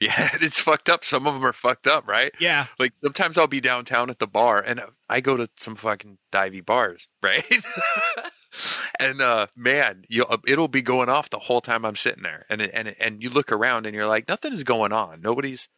[0.00, 1.04] Yeah, it's fucked up.
[1.04, 2.32] Some of them are fucked up, right?
[2.40, 6.18] Yeah, Like sometimes I'll be downtown at the bar, and I go to some fucking
[6.32, 7.44] divey bars, right?
[8.98, 12.60] and uh, man, you it'll be going off the whole time I'm sitting there, and
[12.62, 15.20] and and you look around and you're like, nothing is going on.
[15.20, 15.68] Nobody's,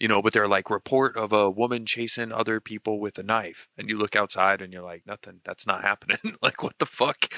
[0.00, 3.68] you know, but they're like report of a woman chasing other people with a knife,
[3.78, 5.40] and you look outside and you're like, nothing.
[5.44, 6.18] That's not happening.
[6.42, 7.32] like what the fuck?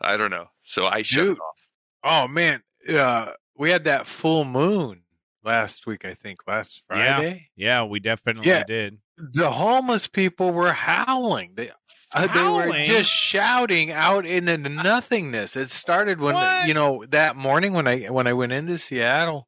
[0.00, 0.46] I don't know.
[0.64, 1.36] So I shut Dude.
[1.36, 2.24] it off.
[2.24, 5.02] Oh man, uh, we had that full moon
[5.44, 6.04] last week.
[6.04, 7.50] I think last Friday.
[7.56, 8.64] yeah, we definitely Yeah.
[8.64, 8.98] did.
[9.18, 11.52] The homeless people were howling.
[11.54, 11.70] They,
[12.14, 15.56] uh, they were just shouting out into nothingness.
[15.56, 16.66] It started when What?
[16.66, 19.46] you know that morning when I when I went into Seattle.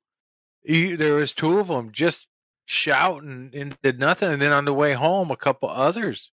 [0.63, 2.29] You, there was two of them just
[2.65, 6.31] shouting and did nothing, and then on the way home, a couple others.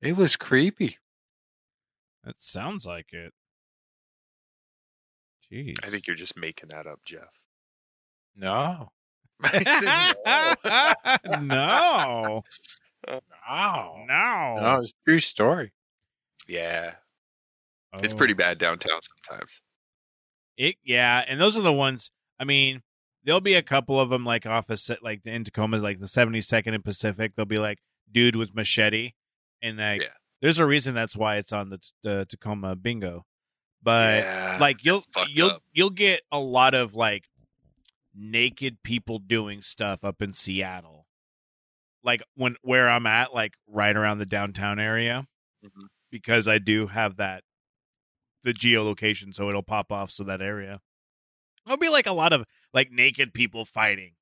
[0.00, 0.98] It was creepy.
[2.24, 3.32] That sounds like it.
[5.50, 5.76] Jeez.
[5.82, 7.28] I think you're just making that up, Jeff.
[8.36, 8.92] No,
[9.42, 10.54] no.
[11.40, 12.42] no.
[13.06, 14.78] no, No.
[14.82, 15.72] It's a true story.
[16.46, 16.94] Yeah,
[17.94, 18.16] it's Oh.
[18.16, 19.60] pretty bad downtown sometimes.
[20.56, 22.10] It, yeah, and those are the ones.
[22.38, 22.82] I mean,
[23.28, 26.74] there'll be a couple of them like off of like in Tacoma, like the 72nd
[26.74, 27.32] and Pacific.
[27.36, 27.78] They'll be like
[28.10, 29.12] dude with machete,
[29.62, 30.08] and like Yeah.
[30.40, 33.26] there's a reason that's why it's on the, the Tacoma bingo.
[33.82, 34.56] But yeah.
[34.58, 35.62] like you'll you'll up.
[35.74, 37.24] you'll get a lot of like
[38.14, 41.06] naked people doing stuff up in Seattle.
[42.02, 45.26] Like when where I'm at, like right around the downtown area,
[45.62, 45.88] Mhm.
[46.10, 47.44] because I do have that
[48.42, 50.80] the geolocation, so it'll pop off so that area.
[51.66, 54.12] It'll be like a lot of like naked people fighting,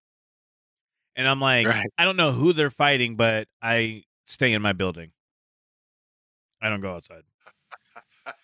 [1.14, 1.90] and I'm like, Right.
[1.99, 5.11] I don't know who they're fighting, but I stay in my building.
[6.61, 7.22] I don't go outside.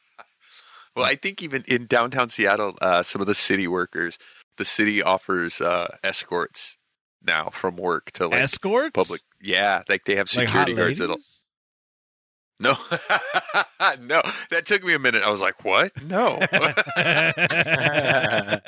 [0.94, 4.18] Well, I think even in downtown Seattle, uh, some of the city workers,
[4.58, 6.76] the city offers uh, escorts
[7.22, 9.22] now from work to like Escorts, public.
[9.40, 10.98] Yeah, like they have security hot guards.
[10.98, 11.16] That'll?
[12.62, 12.76] No,
[14.00, 14.22] no.
[14.50, 15.22] That took me a minute.
[15.22, 15.92] I was like, what?
[16.02, 16.38] No,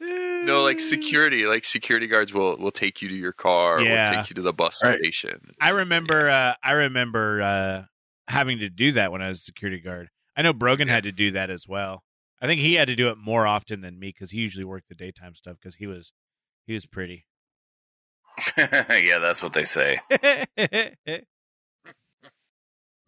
[0.00, 0.62] no.
[0.62, 3.80] Like security, like security guards will will take you to your car.
[3.80, 4.10] Yeah.
[4.10, 4.98] will take you to the bus Right.
[4.98, 5.52] station.
[5.60, 6.30] I remember.
[6.30, 7.82] Uh, I remember uh,
[8.28, 10.08] having to do that when I was a security guard.
[10.36, 10.94] I know Brogan Yeah.
[10.94, 12.04] had to do that as well.
[12.40, 14.88] I think he had to do it more often than me because he usually worked
[14.88, 16.12] the daytime stuff because he was
[16.66, 17.26] he was pretty.
[18.56, 19.98] yeah, that's what they say.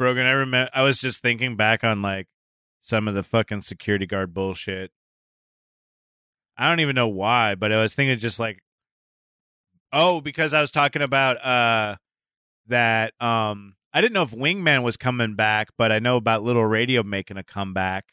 [0.00, 0.70] Brogan, I remember.
[0.72, 2.26] I was just thinking back on like
[2.80, 4.92] some of the fucking security guard bullshit.
[6.56, 8.60] I don't even know why, but I was thinking just like,
[9.92, 11.96] oh, because I was talking about uh
[12.68, 16.64] that um I didn't know if Wingman was coming back, but I know about Little
[16.64, 18.06] Radio making a comeback.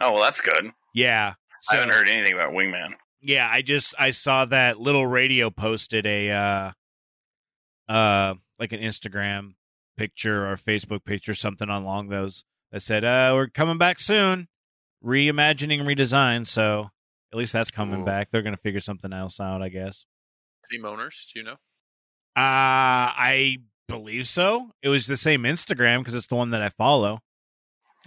[0.00, 0.72] Oh well, that's good.
[0.94, 1.34] Yeah,
[1.70, 2.94] I haven't heard anything about Wingman.
[3.20, 9.52] Yeah, I just I saw that Little Radio posted a uh uh like an Instagram
[9.98, 14.48] picture or Facebook picture, something along those that said, uh, we're coming back soon.
[15.04, 16.90] Reimagining redesign, so
[17.32, 18.04] at least that's coming Ooh.
[18.04, 18.30] back.
[18.30, 20.06] They're gonna figure something else out, I guess.
[20.70, 21.56] Sea Moaners, do you know?
[22.36, 24.70] Uh I believe so.
[24.82, 27.20] It was the same Instagram because it's the one that I follow.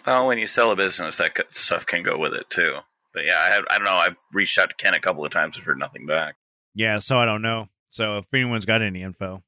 [0.06, 2.78] Well, when you sell a business, that stuff can go with it too.
[3.14, 3.92] But yeah, I, have, I don't know.
[3.92, 6.36] I've reached out to Ken a couple of times and heard nothing back.
[6.74, 7.68] Yeah, so I don't know.
[7.90, 9.44] So if anyone's got any info,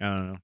[0.00, 0.38] I don't know.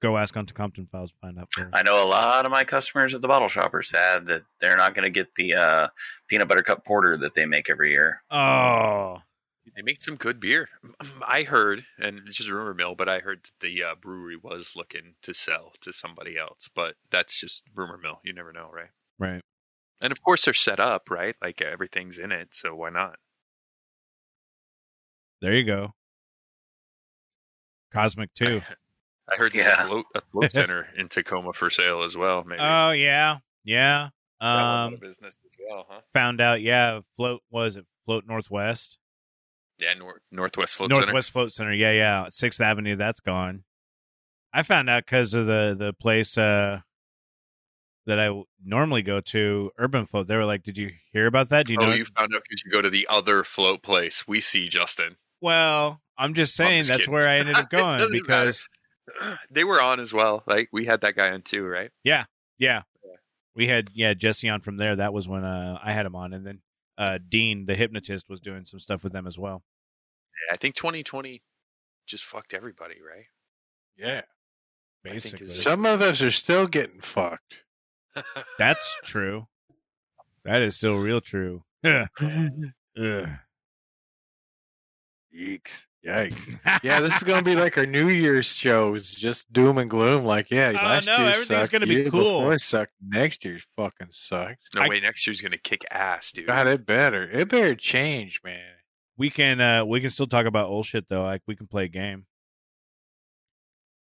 [0.00, 1.68] Go ask on Tacompton Files to find out for us.
[1.74, 4.76] I know a lot of my customers at the bottle shop are sad that they're
[4.76, 5.88] not going to get the uh,
[6.26, 8.22] peanut butter cup porter that they make every year.
[8.30, 9.18] Oh,
[9.76, 10.70] They make some good beer.
[11.26, 14.38] I heard, and it's just a rumor mill, but I heard that the uh, brewery
[14.42, 16.70] was looking to sell to somebody else.
[16.74, 18.20] But that's just rumor mill.
[18.24, 18.90] You never know, right?
[19.18, 19.42] right.
[20.00, 21.36] And of course, they're set up, right?
[21.42, 23.16] Like everything's in it, so why not?
[25.42, 25.94] There you go.
[27.92, 28.62] Cosmic too.
[29.32, 29.84] I heard there's Yeah.
[29.84, 32.44] a float, a float center in Tacoma for sale as well.
[32.44, 34.08] Maybe Oh yeah, yeah.
[34.40, 36.00] That one out Um, business as well, huh?
[36.14, 36.62] found out.
[36.62, 38.98] Yeah, float was it float Northwest,
[39.78, 41.72] Yeah, nor- Northwest Float Northwest Float Center.
[41.74, 42.26] Yeah, yeah.
[42.30, 42.96] Sixth Avenue.
[42.96, 43.64] That's gone.
[44.52, 46.80] I found out because of the the place uh,
[48.06, 48.30] that I
[48.64, 50.26] normally go to, Urban Float.
[50.26, 51.66] They were like, "Did you hear about that?
[51.66, 51.86] Do you Center.
[51.86, 54.26] know?" Oh, it?" you found out because you go to the other float place.
[54.26, 55.16] We see Justin.
[55.40, 57.12] Well, I'm just saying just that's kidding.
[57.14, 58.66] where I ended up going doesn't because
[59.50, 60.42] they were on as well.
[60.46, 61.90] Like we had that guy on too, right?
[62.04, 62.24] yeah,
[62.58, 62.82] Yeah.
[63.54, 64.96] we had yeah Jesse on from there.
[64.96, 66.60] That was when uh, I had him on, and then
[66.98, 69.62] uh, Dean, the hypnotist, was doing some stuff with them as well.
[70.48, 71.42] Yeah, I think 2020
[72.06, 73.26] just fucked everybody, right?
[73.96, 74.22] Yeah.
[75.02, 77.64] Basically, Some of us are still getting fucked.
[78.58, 79.46] that's true.
[80.44, 81.64] That is still real true.
[81.84, 82.08] Ugh.
[83.00, 83.28] Ugh.
[85.34, 85.86] Yeeks.
[86.06, 86.58] Yikes.
[86.82, 90.24] Yeah, this is going to be like our New Year's shows, just doom and gloom.
[90.24, 91.72] Like, yeah, Oh, last no, year everything's sucked.
[91.72, 92.40] gonna be year cool.
[92.40, 92.92] Before sucked.
[93.06, 94.62] Next year's fucking sucks.
[94.74, 96.46] no I- way, next year's gonna kick ass, dude.
[96.46, 97.24] God, it better.
[97.30, 98.60] It better change, man.
[99.18, 101.24] we can uh we can still talk about old shit though.
[101.24, 102.24] Like we can play a game.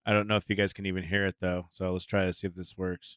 [0.05, 1.69] I don't know if you guys can even hear it though.
[1.73, 3.17] So let's try to see if this works.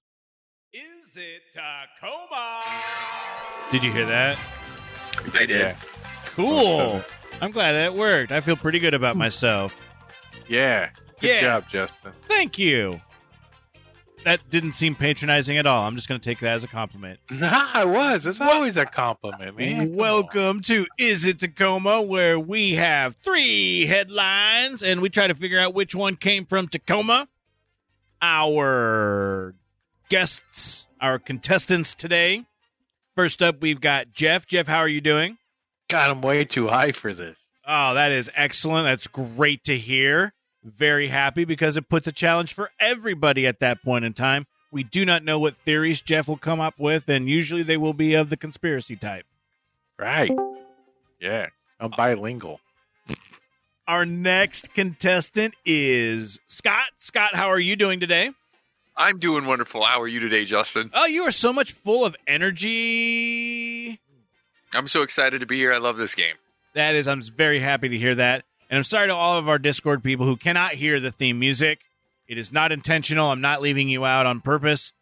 [0.71, 2.61] Is it Tacoma?
[3.71, 4.37] Did you hear that?
[5.33, 5.49] I did.
[5.49, 5.75] Yeah.
[6.35, 7.01] Cool.
[7.41, 8.31] I'm glad that worked.
[8.31, 9.75] I feel pretty good about myself.
[10.47, 10.89] Yeah.
[11.19, 11.41] Good Yeah.
[11.41, 12.11] job, Justin.
[12.23, 13.01] Thank you.
[14.25, 15.87] That didn't seem patronizing at all.
[15.87, 17.19] I'm just going to take that as a compliment.
[17.31, 18.25] Nah, it was.
[18.25, 19.79] It's always a compliment, man.
[19.91, 19.95] On.
[19.95, 25.59] Welcome to Is It Tacoma, where we have three headlines and we try to figure
[25.59, 27.29] out which one came from Tacoma.
[28.21, 29.55] Our
[30.09, 32.45] guests, our contestants today.
[33.15, 34.45] First up, we've got Jeff.
[34.45, 35.37] Jeff, how are you doing?
[35.89, 37.37] God, I'm way too high for this.
[37.67, 38.85] Oh, that is excellent.
[38.85, 40.33] That's great to hear.
[40.63, 44.45] Very happy because it puts a challenge for everybody at that point in time.
[44.71, 47.93] We do not know what theories Jeff will come up with, and usually they will
[47.93, 49.25] be of the conspiracy type.
[49.97, 50.31] Right.
[51.19, 51.47] Yeah.
[51.79, 51.85] Oh.
[51.85, 52.59] I'm bilingual.
[53.87, 56.91] Our next contestant is Scott.
[56.99, 58.29] Scott, how are you doing today?
[58.95, 59.81] I'm doing wonderful.
[59.81, 60.91] How are you today, Justin?
[60.93, 63.99] Oh, you are so much full of energy.
[64.73, 65.73] I'm so excited to be here.
[65.73, 66.35] I love this game.
[66.75, 68.43] That is, I'm very happy to hear that.
[68.69, 71.79] And I'm sorry to all of our Discord people who cannot hear the theme music.
[72.27, 73.31] It is not intentional.
[73.31, 74.93] I'm not leaving you out on purpose.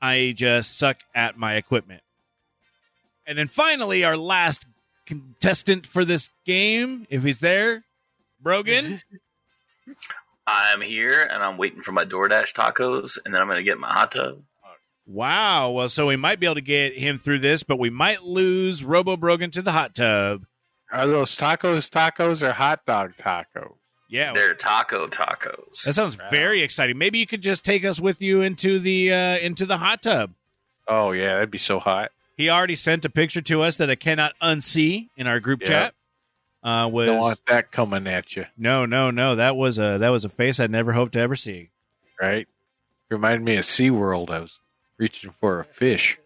[0.00, 2.02] I just suck at my equipment.
[3.26, 4.66] And then finally, our last
[5.04, 7.84] contestant for this game, if he's there,
[8.40, 9.02] Brogan.
[10.46, 13.78] I'm here and I'm waiting for my DoorDash tacos, and then I'm going to get
[13.78, 14.42] my hot tub.
[15.06, 15.70] Wow.
[15.70, 18.84] Well, so we might be able to get him through this, but we might lose
[18.84, 20.44] Robo Brogan to the hot tub.
[20.92, 23.74] Are those tacos tacos or hot dog tacos?
[24.08, 24.32] Yeah.
[24.34, 25.82] They're taco tacos.
[25.84, 26.96] That sounds very exciting.
[26.96, 30.34] Maybe you could just take us with you into the uh, into the hot tub.
[30.86, 31.34] Oh, yeah.
[31.34, 32.12] That'd be so hot.
[32.36, 35.68] He already sent a picture to us that I cannot unsee in our group Yeah.
[35.68, 35.94] chat.
[36.62, 39.36] Uh, was Don't want that coming at you, no, no, no.
[39.36, 41.70] That was a that was a face I never hoped to ever see.
[42.20, 42.48] right?
[43.08, 44.30] Reminded me of SeaWorld.
[44.30, 44.58] I was
[44.98, 46.18] reaching for a fish.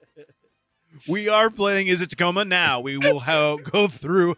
[1.07, 2.81] We are playing Is It Tacoma now.
[2.81, 4.37] We will ha- go through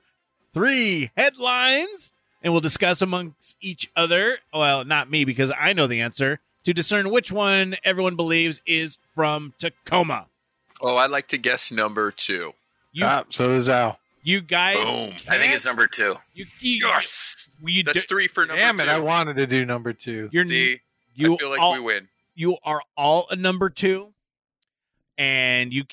[0.53, 2.11] three headlines
[2.43, 4.39] and we'll discuss amongst each other.
[4.53, 8.99] Well, not me because I know the answer to discern which one everyone believes is
[9.14, 10.26] from Tacoma.
[10.80, 12.53] Oh, I'd like to guess number two.
[12.93, 13.99] You, ah, so does Al.
[14.22, 15.14] you guys, Boom.
[15.28, 16.16] I think it's number two.
[16.35, 17.49] you, you, Yes.
[17.64, 18.83] you, That's do- three for number Damn two.
[18.83, 18.89] it!
[18.89, 20.28] I wanted to do number two.
[20.33, 20.80] you're See,
[21.14, 22.09] you I feel like all, we win.
[22.35, 24.12] you are all a number two,
[25.18, 25.84] and you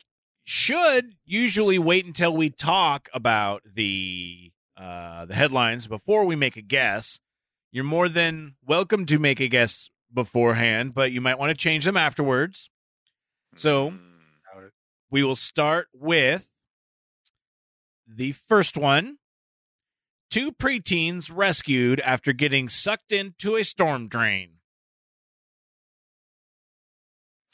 [0.43, 6.61] should usually wait until we talk about the uh, the headlines before we make a
[6.61, 7.20] guess.
[7.72, 11.86] You're more than welcome to make a guess beforehand, but you might want to change
[11.86, 12.70] them afterwards.
[13.55, 14.72] So Mm.
[15.11, 16.47] we will start with
[18.07, 19.17] the first one.
[20.32, 24.59] Two preteens rescued after getting sucked into a storm drain.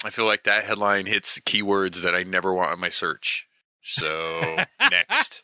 [0.06, 3.48] I feel like that headline hits keywords that I never want on my search.
[3.82, 4.58] So
[4.92, 5.42] next,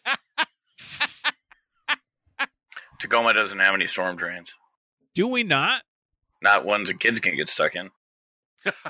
[2.99, 4.53] Tacoma doesn't have any storm drains.
[5.15, 5.81] Do we not?
[6.43, 7.89] Not ones that kids can get stuck in.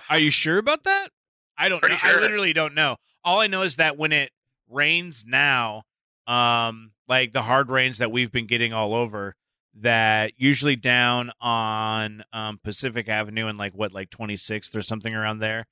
[0.10, 1.12] Are you sure about that?
[1.58, 2.02] I don't Pretty know.
[2.04, 2.98] I literally don't know.
[3.24, 4.32] All I know is that when it
[4.70, 5.84] rains now,
[6.28, 9.38] um, like the hard rains that we've been getting all over,
[9.80, 15.40] that usually down on um, Pacific Avenue and like what, like 26th or something around
[15.40, 15.68] there,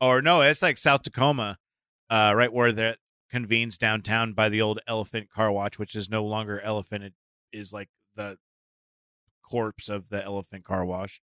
[0.00, 1.58] or no, it's like South Tacoma,
[2.10, 2.98] uh, right where that
[3.30, 7.04] convenes downtown by the old Elephant Car Wash, which is no longer Elephant.
[7.04, 7.14] It
[7.52, 8.38] is like the
[9.42, 11.20] corpse of the Elephant Car Wash.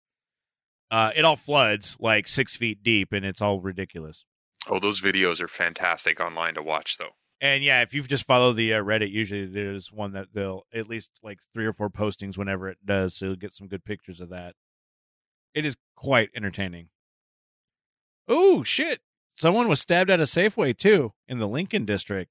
[0.90, 4.24] Uh, it all floods like six feet deep, and it's all ridiculous.
[4.68, 7.12] oh, those videos are fantastic online to watch, though.
[7.40, 10.88] And yeah, if you've just followed the uh, Reddit, usually there's one that they'll at
[10.88, 14.20] least like three or four postings whenever it does, so you'll get some good pictures
[14.20, 14.54] of that.
[15.54, 16.88] It is quite entertaining.
[18.26, 19.00] Oh shit!
[19.38, 22.30] Someone was stabbed at a Safeway too in the Lincoln district.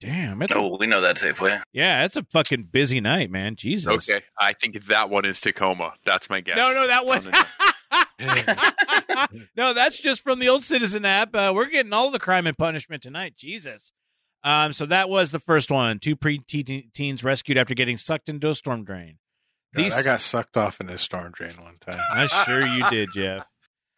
[0.00, 1.62] Damn, it's Oh, we know that Safeway.
[1.72, 3.54] yeah, it's a fucking busy night, man.
[3.54, 3.86] Jesus.
[4.08, 5.94] Okay, I think that one is Tacoma.
[6.04, 6.56] That's my guess.
[6.56, 7.28] No, no, that was.
[8.18, 9.26] No,
[9.56, 11.34] no, that's just from the old Citizen app.
[11.34, 13.34] Uh, we're getting all the crime and punishment tonight.
[13.36, 13.92] Jesus.
[14.44, 15.98] Um, so that was the first one.
[15.98, 19.18] Two pre-teens rescued after getting sucked into a storm drain.
[19.74, 22.00] God, These, I got sucked off in a storm drain one time.
[22.12, 23.46] I'm sure you did, Jeff.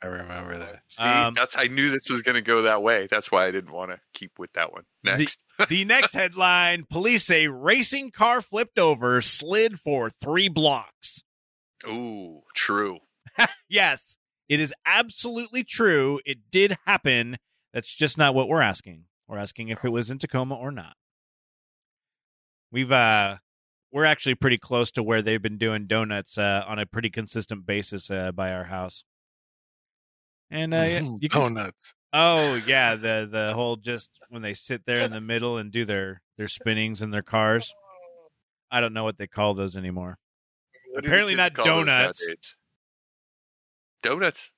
[0.03, 0.82] I remember that.
[0.88, 3.07] See, Um, that's I knew this was going to go that way.
[3.11, 4.84] That's why I didn't want to keep with that one.
[5.03, 11.22] Next, the next headline: Police say racing car flipped over, slid for three blocks.
[11.88, 12.99] ooh, true.
[13.68, 14.16] Yes,
[14.49, 16.20] it is absolutely true.
[16.24, 17.39] It did happen.
[17.72, 19.05] That's just not what we're asking.
[19.26, 20.95] We're asking if it was in Tacoma or not.
[22.70, 23.39] We've uh
[23.95, 27.64] we're actually pretty close to where they've been doing donuts uh, on a pretty consistent
[27.64, 29.05] basis uh, by our house.
[30.51, 30.82] And uh,
[31.20, 31.95] you can, Donuts.
[32.12, 35.85] oh yeah, the the whole just when they sit there in the middle and do
[35.85, 37.72] their their spinnings in their cars.
[38.70, 40.18] I don't know what they call those anymore.
[40.91, 42.28] What Apparently not donuts.
[44.05, 44.50] Nowadays?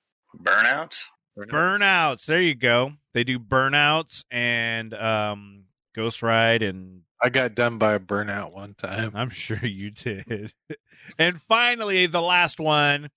[0.42, 1.04] Donuts.
[1.38, 1.50] Burnouts?
[1.50, 2.26] Burnouts.
[2.26, 2.92] There you go.
[3.14, 8.74] They do burnouts and um Ghost Ride and I got done by a burnout one
[8.74, 9.12] time.
[9.14, 10.52] I'm sure you did.
[11.18, 13.08] and finally the last one.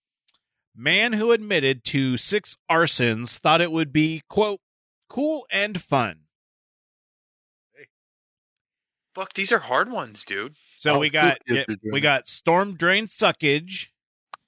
[0.75, 4.61] Man who admitted to six arsons thought it would be quote
[5.09, 6.21] cool and fun.
[9.15, 10.55] Fuck, these are hard ones, dude.
[10.77, 11.91] So Oh, we got yeah, good, good.
[11.91, 13.87] we got storm drain suckage.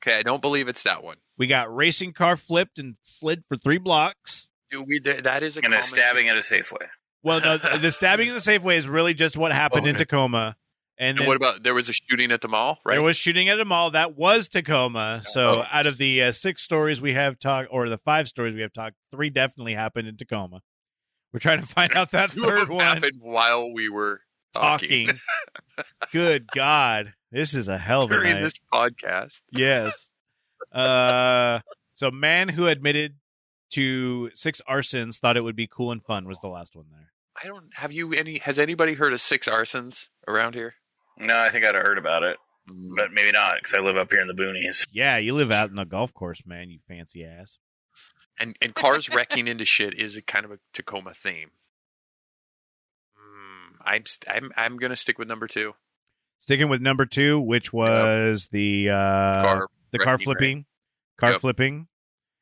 [0.06, 1.18] Okay, I don't believe it's that one.
[1.38, 4.47] We got racing car flipped and slid for three blocks.
[4.72, 6.88] Dude, we that is a And a common- stabbing at a Safeway.
[7.24, 10.56] Well, no, the stabbing in the Safeway is really just what happened in Tacoma.
[10.97, 12.93] And, And then what about there was a shooting at the mall, right?
[12.95, 15.22] there was shooting at a mall that was Tacoma.
[15.26, 15.66] So Oh.
[15.72, 18.74] out of the uh, six stories we have talked, or the five stories we have
[18.74, 20.62] talked, three definitely happened in Tacoma.
[21.34, 22.82] We're trying to find out that Two of third one.
[22.86, 24.22] happened while we were
[24.56, 25.20] talking, Talking.
[26.12, 28.43] Good God, this is a hell of a during night.
[28.43, 29.41] this podcast.
[29.51, 30.09] Yes.
[30.71, 31.59] Uh,
[31.95, 33.15] so man who admitted
[33.71, 37.11] to six arsons thought it would be cool and fun was the last one there.
[37.41, 38.39] I don't have you any.
[38.39, 40.75] Has anybody heard of six arsons around here?
[41.17, 42.38] No, I think I'd have heard about it,
[42.69, 42.95] Mm.
[42.95, 44.86] but maybe not because I live up here in the boonies.
[44.91, 46.69] Yeah, you live out in the golf course, man.
[46.69, 47.57] You fancy ass.
[48.39, 51.51] And and cars wrecking into shit is a kind of a Tacoma theme.
[53.17, 55.73] Mm, I'm st- I'm I'm gonna stick with number two.
[56.42, 60.24] Sticking with number two, which was the uh Car the car right?
[60.24, 60.66] flipping,
[61.18, 61.42] car Yep.
[61.42, 61.88] flipping.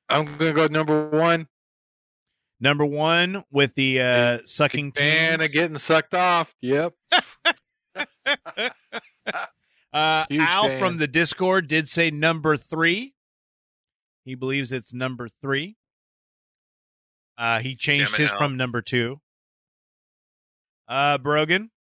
[0.09, 1.47] I'm gonna go number one.
[2.61, 6.55] Number one with the uh sucking Fan of getting sucked off.
[6.61, 6.93] Yep.
[9.91, 10.79] Uh, Al fan.
[10.79, 13.15] from the Discord did say number three.
[14.23, 15.77] He believes it's number three.
[17.39, 19.19] Uh, he changed Damn his from number two.
[20.87, 21.71] Uh, Brogan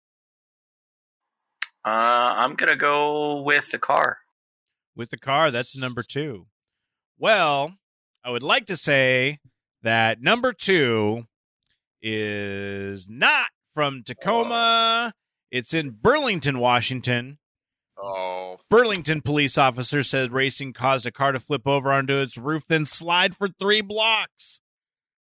[1.85, 4.19] Uh, I'm gonna go with the car.
[4.97, 6.47] with the car, that's number two.
[7.19, 7.75] Well,
[8.25, 9.39] I would like to say
[9.83, 11.25] that number two
[12.03, 15.13] is not from Tacoma.
[15.51, 17.39] It's in Burlington, Washington.
[18.01, 22.65] Oh, Burlington police officer says racing caused a car to flip over onto its roof,
[22.69, 24.61] then slide for three blocks.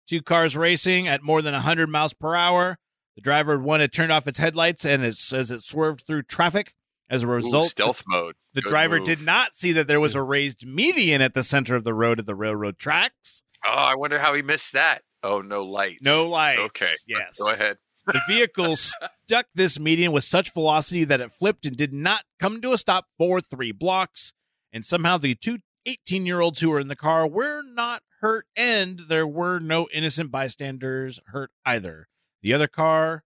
[0.09, 2.79] Two cars racing at more than 100 miles per hour.
[3.17, 6.75] The driver one had turned off its headlights and says it swerved through traffic.
[7.09, 8.37] As a result, Ooh, stealth mode.
[8.55, 9.07] the Good driver move.
[9.07, 12.21] did not see that there was a raised median at the center of the road
[12.21, 13.43] at the railroad tracks.
[13.67, 15.03] Oh, I wonder how he missed that.
[15.25, 16.03] Oh, no lights.
[16.03, 16.61] No lights.
[16.61, 16.93] Okay.
[17.09, 17.37] Yes.
[17.37, 17.79] Go ahead.
[18.07, 22.61] The vehicle stuck this median with such velocity that it flipped and did not come
[22.63, 24.33] to a stop for three blocks.
[24.73, 28.47] And somehow the two 18 year olds who were in the car were not hurt,
[28.57, 32.07] and there were no innocent bystanders hurt either.
[32.43, 33.25] The other car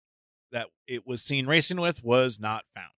[0.53, 2.89] that it was seen racing with was not found.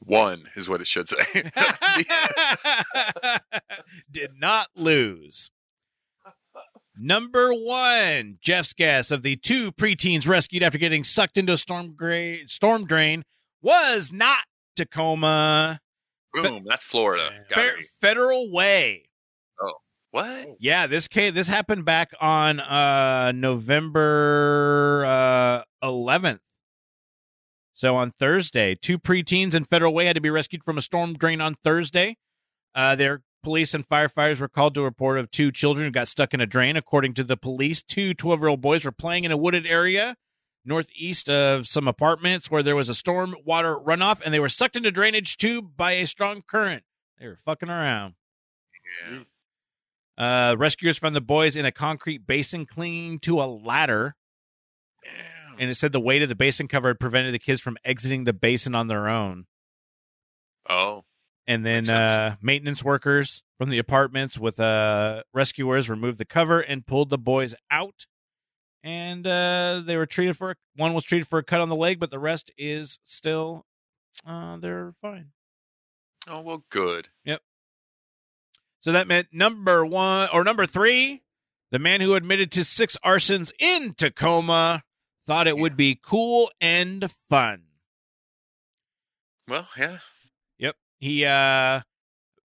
[0.00, 1.16] One is what it should say.
[4.10, 5.50] Did not lose.
[6.96, 11.94] Number one, Jeff's guess of the two preteens rescued after getting sucked into a storm,
[11.96, 13.24] gra- storm drain
[13.62, 14.44] was not
[14.76, 15.80] Tacoma.
[16.34, 17.30] Boom, that's Florida.
[17.50, 19.06] Fe- Federal Way.
[20.14, 20.58] What?
[20.60, 26.38] Yeah, this case this happened back on uh November uh 11th.
[27.72, 31.14] So on Thursday, two preteens in Federal Way had to be rescued from a storm
[31.14, 32.16] drain on Thursday.
[32.76, 36.06] Uh their police and firefighters were called to a report of two children who got
[36.06, 36.76] stuck in a drain.
[36.76, 40.14] According to the police, two 12-year-old boys were playing in a wooded area
[40.64, 44.76] northeast of some apartments where there was a storm water runoff and they were sucked
[44.76, 46.84] into drainage tube by a strong current.
[47.18, 48.14] They were fucking around.
[49.10, 49.18] Yeah.
[50.16, 54.14] Uh, rescuers found the boys in a concrete basin clinging to a ladder,
[55.02, 55.58] Damn.
[55.60, 58.24] and it said the weight of the basin cover had prevented the kids from exiting
[58.24, 59.46] the basin on their own.
[60.68, 61.04] Oh,
[61.46, 66.86] And then uh, maintenance workers from the apartments with uh, rescuers removed the cover and
[66.86, 68.06] pulled the boys out.
[68.82, 71.98] And uh, they were treated for one was treated for a cut on the leg,
[71.98, 73.64] but the rest is still
[74.26, 75.32] uh, they're fine.
[76.28, 77.08] oh well, good.
[78.84, 81.22] So that meant number one or number three,
[81.70, 84.82] the man who admitted to six arsons in Tacoma
[85.26, 87.62] thought it would be cool and fun.
[89.48, 90.00] Well, yeah.
[90.58, 90.76] Yep.
[91.00, 91.80] He uh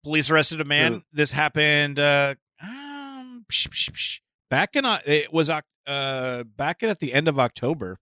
[0.03, 0.91] police arrested a man.
[0.91, 0.99] Yeah.
[1.13, 4.19] This happened uh um, psh, psh, psh.
[4.49, 7.97] back in uh, it was uh back at the end of October.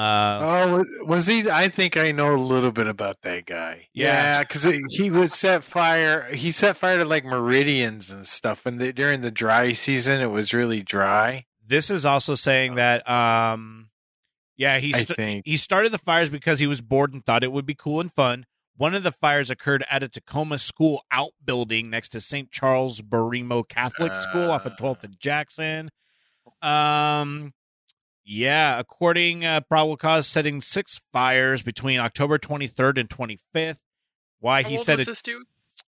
[0.00, 1.50] Uh Oh, was- he?
[1.50, 3.88] I think I know a little bit about that guy.
[3.92, 4.06] Yeah.
[4.06, 6.32] Yeah, because he would set fire.
[6.32, 8.64] He set fire to like meridians and stuff.
[8.66, 11.44] And the, during the dry season, it was really dry.
[11.66, 13.88] this is also saying that um
[14.56, 15.46] yeah, he I think.
[15.46, 18.12] he started the fires because he was bored and thought it would be cool and
[18.12, 18.44] fun.
[18.76, 22.50] One of the fires occurred at a Tacoma school outbuilding next to St.
[22.50, 25.90] Charles Borromeo Catholic School off of 12th and Jackson.
[26.62, 27.52] Um,
[28.24, 33.78] yeah, according uh, probable cause, setting six fires between October 23rd and 25th.
[34.40, 35.06] Why How he said it?
[35.06, 35.46] this dude?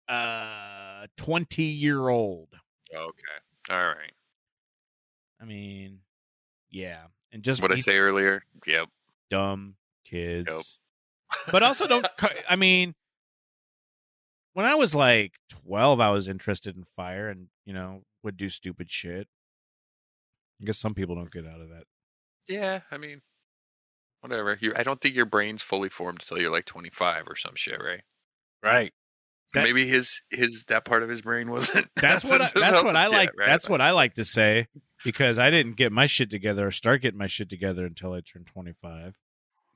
[0.08, 2.50] Uh, 20 year old.
[2.94, 3.72] Okay.
[3.72, 4.12] All right.
[5.42, 6.00] I mean,
[6.70, 8.44] yeah, and just What I say earlier?
[8.66, 8.90] Yep.
[9.30, 9.76] dumb
[10.06, 10.48] kids.
[10.50, 10.62] Yep.
[11.52, 12.06] but also don't
[12.50, 12.94] i mean
[14.52, 15.32] when i was like
[15.66, 19.30] 12 i was interested in fire and you know would do stupid shit
[20.62, 21.86] i guess some people don't get out of that
[22.52, 22.82] Yeah.
[22.92, 23.22] I mean,
[24.22, 24.58] whatever.
[24.60, 24.74] You.
[24.76, 28.02] I don't think your brain's fully formed until you're like 25 or some shit, right?
[28.64, 28.94] Right.
[29.54, 31.88] That- Maybe his his that part of his brain wasn't.
[31.98, 33.48] that's what I, that's what i developed like yet, right?
[33.48, 34.68] that's what i like to say
[35.04, 38.22] because i didn't get my shit together or start getting my shit together until i
[38.22, 39.16] turned 25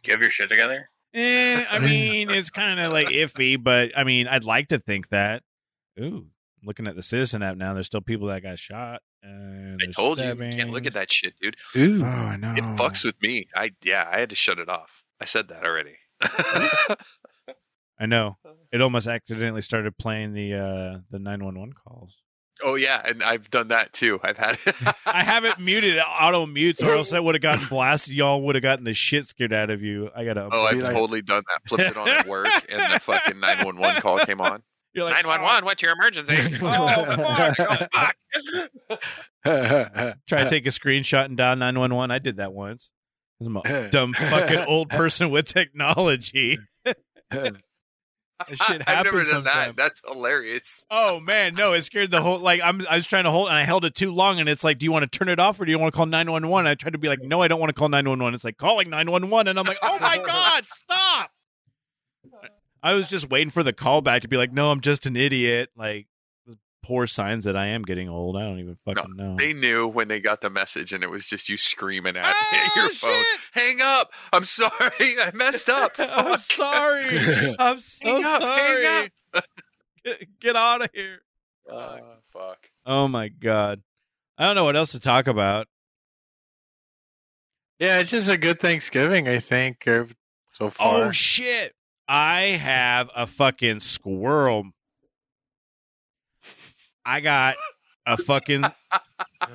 [0.05, 0.89] You have your shit together?
[1.13, 5.09] eh, i mean it's kind of like iffy but i mean i'd like to think
[5.09, 5.43] that
[5.99, 6.27] ooh
[6.65, 9.95] looking at the citizen app now there's still people that got shot and I there's
[9.95, 11.55] told you, you can't look at that shit, dude.
[11.75, 12.03] Ooh.
[12.03, 13.47] oh i know It fucks with me.
[13.55, 15.03] I yeah, I had to shut it off.
[15.19, 15.95] I said that already.
[17.99, 18.37] I know.
[18.71, 22.13] It almost accidentally started playing the uh the 911 calls.
[22.61, 24.19] oh yeah, and I've done that too.
[24.21, 24.75] I've had it.
[25.05, 28.13] I have it muted, auto mutes, or else I would have gotten blasted.
[28.15, 30.09] Y'all would have gotten the shit scared out of you.
[30.13, 30.49] I gotta.
[30.51, 31.69] Oh, I've like- totally done that.
[31.69, 34.61] Flipped it on at work, and the fucking nine one one call came on.
[34.95, 35.65] You're like Nine one one, oh.
[35.65, 36.35] what's your emergency?
[36.63, 37.55] Oh, fuck.
[37.59, 37.87] Oh,
[39.43, 40.17] fuck.
[40.25, 42.11] Try to take a screenshot and dial 911.
[42.11, 42.89] I did that once.
[43.41, 46.57] I'm a dumb fucking old person with technology.
[46.85, 49.75] That shit I've never happens done that.
[49.75, 50.85] That's hilarious.
[50.89, 51.73] Oh man, no!
[51.73, 52.39] It scared the whole.
[52.39, 54.63] Like I'm, I was trying to hold, and I held it too long, and it's
[54.63, 56.29] like, do you want to turn it off or do you want to call nine
[56.29, 56.67] one one?
[56.67, 58.33] I tried to be like, no, I don't want to call nine one one.
[58.33, 61.31] It's like calling nine one one, and I'm like, oh my god, stop!
[62.85, 65.69] I was just waiting for the callback to be like, no, I'm just an idiot.
[65.75, 66.05] Like
[66.83, 68.37] poor signs that I am getting old.
[68.37, 69.35] I don't even fucking know.
[69.39, 72.59] They knew when they got the message, and it was just you screaming at me
[72.59, 73.23] at Ah, your phone.
[73.53, 74.11] Hang up!
[74.31, 74.69] I'm sorry,
[75.19, 75.93] I messed up.
[75.97, 77.05] I'm sorry.
[77.59, 79.11] I'm so Hang up, hang sorry.
[80.05, 81.23] Get, get out of here.
[81.71, 81.97] Ah,
[82.31, 82.59] fuck.
[82.85, 83.81] Oh my god.
[84.37, 85.67] I don't know what else to talk about.
[87.79, 90.05] yeah, it's just a good Thanksgiving, I think, uh,
[90.53, 91.05] so far.
[91.07, 91.74] Oh shit!
[92.07, 94.71] I have a fucking squirrel.
[97.05, 97.55] I got
[98.05, 98.65] a fucking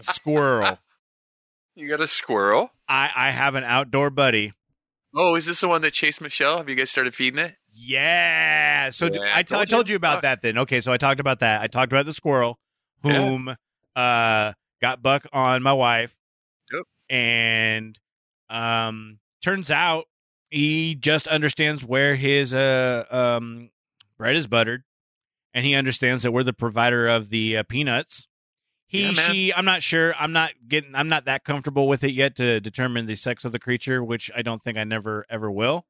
[0.00, 0.78] squirrel.
[1.74, 2.70] You got a squirrel?
[2.88, 4.52] I I have an outdoor buddy.
[5.14, 6.58] Oh, is this the one that chased Michelle?
[6.58, 7.54] Have you guys started feeding it?
[7.72, 8.90] Yeah.
[8.90, 9.94] So Yeah, I, I t- I told told you.
[9.94, 10.58] you about that then.
[10.58, 11.60] Okay, so I talked about that.
[11.62, 12.58] I talked about the squirrel
[13.04, 13.12] Yeah.
[13.14, 13.56] whom
[13.96, 16.14] uh got buck on my wife.
[16.72, 16.82] Yep.
[17.16, 17.98] And
[18.48, 20.04] um turns out
[20.50, 23.70] he just understands where his uh um
[24.18, 24.82] bread is buttered
[25.54, 28.28] and he understands that we're the provider of the uh, peanuts.
[28.86, 30.14] He, Yeah, she, I'm not sure.
[30.18, 30.94] I'm not getting.
[30.94, 34.30] I'm not that comfortable with it yet to determine the sex of the creature, which
[34.34, 35.86] I don't think I never ever will.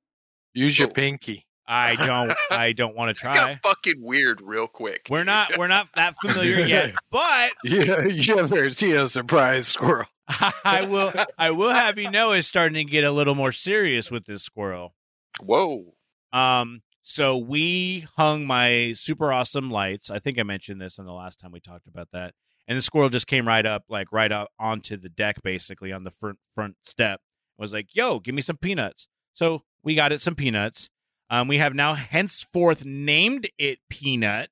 [0.52, 1.46] Use your pinky.
[1.66, 2.36] I don't.
[2.50, 3.32] I don't want to try.
[3.32, 5.06] got fucking weird real quick.
[5.08, 10.06] We're not we're not that familiar yet, but Yeah, you ever seen a surprise squirrel?
[10.64, 14.10] I will I will have you know it's starting to get a little more serious
[14.10, 14.94] with this squirrel.
[15.40, 15.94] Whoa.
[16.32, 20.10] Um so we hung my super awesome lights.
[20.10, 22.34] I think I mentioned this in the last time we talked about that.
[22.68, 26.04] And the squirrel just came right up like right up onto the deck basically on
[26.04, 27.20] the front front step.
[27.58, 30.88] Was like, "Yo, give me some peanuts." So we got it some peanuts.
[31.28, 34.50] Um, we have now henceforth named it Peanut.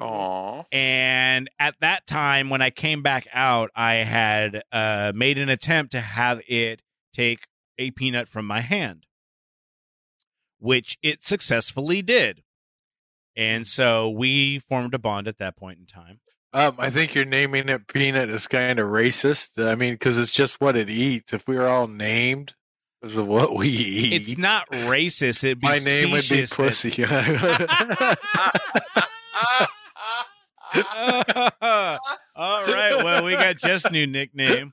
[0.00, 0.62] Aw.
[0.72, 5.92] And at that time, when I came back out, I had uh, made an attempt
[5.92, 6.80] to have it
[7.12, 7.46] take
[7.78, 9.06] a peanut from my hand,
[10.58, 12.42] which it successfully did.
[13.36, 16.20] And so we formed a bond at that point in time.
[16.54, 19.50] Um, I think you're naming it peanut is kind of racist.
[19.62, 21.32] I mean, because it's just what it eats.
[21.32, 22.52] If we were all named
[23.00, 25.44] because of what we eat, It's not racist.
[25.44, 26.90] It'd be my name would be pussy.
[26.90, 28.18] that-
[32.34, 32.96] All right.
[33.04, 34.72] Well, we got Jeff's new nickname.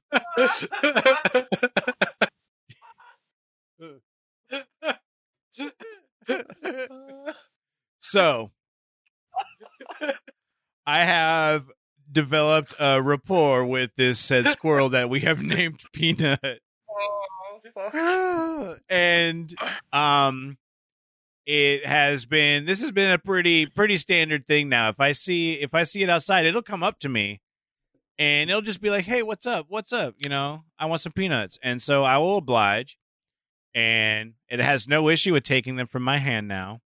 [8.00, 8.52] So,
[10.88, 11.66] I have
[12.12, 16.62] developed a rapport with this said squirrel that we have named Peanut.
[18.89, 19.54] and
[19.93, 20.58] um
[21.52, 24.89] it has been this has been a pretty pretty standard thing now.
[24.89, 27.41] If I see if I see it outside, it'll come up to me
[28.20, 29.66] and it'll just be like, "Hey, what's up?
[29.68, 30.14] What's up?
[30.20, 33.00] You know, I want some peanuts." And so I will oblige.
[33.74, 36.82] And it has no issue with taking them from my hand now.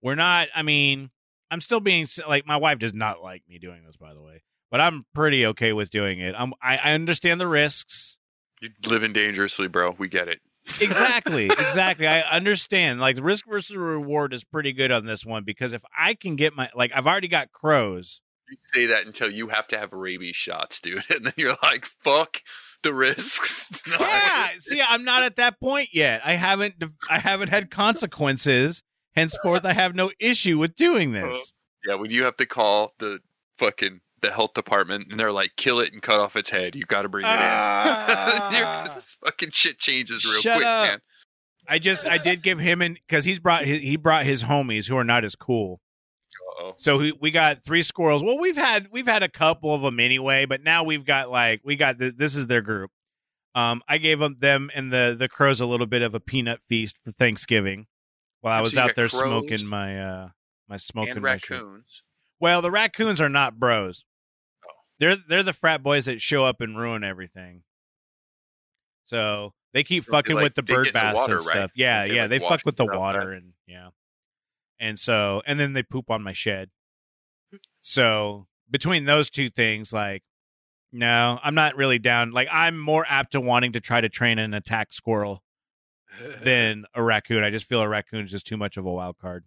[0.00, 1.10] We're not, I mean,
[1.50, 4.42] I'm still being like my wife does not like me doing this by the way,
[4.70, 6.34] but I'm pretty okay with doing it.
[6.38, 8.16] I'm I, I understand the risks.
[8.62, 9.94] You're living dangerously, bro.
[9.98, 10.40] We get it.
[10.80, 12.06] Exactly, exactly.
[12.06, 13.00] I understand.
[13.00, 16.36] Like the risk versus reward is pretty good on this one because if I can
[16.36, 18.20] get my like I've already got crows.
[18.48, 21.86] You say that until you have to have rabies shots, dude, and then you're like,
[22.02, 22.42] "Fuck
[22.82, 23.62] the risks."
[23.98, 26.20] Yeah, see, I'm not at that point yet.
[26.24, 28.82] I haven't I haven't had consequences.
[29.14, 31.52] Henceforth, I have no issue with doing this.
[31.86, 33.20] Yeah, when you have to call the
[33.58, 36.88] fucking the health department and they're like, "Kill it and cut off its head," You've
[36.88, 38.86] got to bring it Ah.
[38.88, 38.94] in.
[38.94, 40.86] This fucking shit changes real Shut quick, up.
[40.88, 40.98] man.
[41.68, 44.86] I just I did give him and because he's brought his, he brought his homies
[44.88, 45.80] who are not as cool.
[46.58, 46.74] Uh-oh.
[46.78, 48.22] So we, we got three squirrels.
[48.22, 51.60] Well, we've had we've had a couple of them anyway, but now we've got like
[51.64, 52.90] we got the, this is their group.
[53.54, 56.60] Um, I gave them them and the the crows a little bit of a peanut
[56.68, 57.86] feast for Thanksgiving
[58.40, 60.28] while I was you out there smoking my uh
[60.68, 62.02] my smoking and raccoons.
[62.40, 64.04] Well, the raccoons are not bros.
[64.98, 67.62] They're they're the frat boys that show up and ruin everything.
[69.06, 71.54] So they keep fucking like, with the bird in the baths water, and stuff.
[71.56, 71.70] right?
[71.74, 73.88] Yeah, yeah, like, they fuck with the water and yeah.
[74.80, 76.70] And so and then they poop on my shed.
[77.82, 80.22] So between those two things, like
[80.92, 82.30] no, I'm not really down.
[82.30, 85.42] Like I'm more apt to wanting to try to train an attack squirrel
[86.42, 87.42] than a raccoon.
[87.42, 89.44] I just feel a raccoon is just too much of a wild card.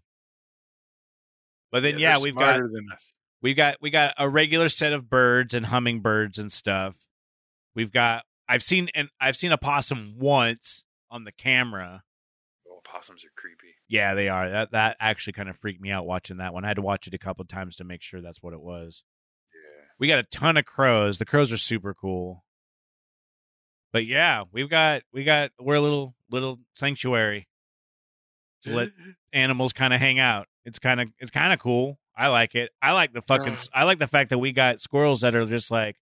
[1.71, 3.05] But then yeah, they're we've got smarter than us.
[3.41, 7.07] We got we got a regular set of birds and hummingbirds and stuff.
[7.75, 12.03] We've got I've seen and I've seen a possum once on the camera.
[12.69, 13.75] Oh, possums are creepy.
[13.87, 14.49] Yeah, they are.
[14.49, 16.65] That that actually kind of freaked me out watching that one.
[16.65, 18.61] I had to watch it a couple of times to make sure that's what it
[18.61, 19.03] was.
[19.53, 19.85] Yeah.
[19.99, 21.17] We got a ton of crows.
[21.17, 22.43] The crows are super cool.
[23.93, 27.47] But yeah, we've got we got we're a little little sanctuary
[28.63, 28.89] to let
[29.33, 30.47] animals kind of hang out.
[30.67, 31.97] It's kind of it's kind of cool.
[32.15, 32.71] I like it.
[32.81, 33.63] I like the fucking Uh.
[33.73, 35.95] I like the fact that we got squirrels that are just like,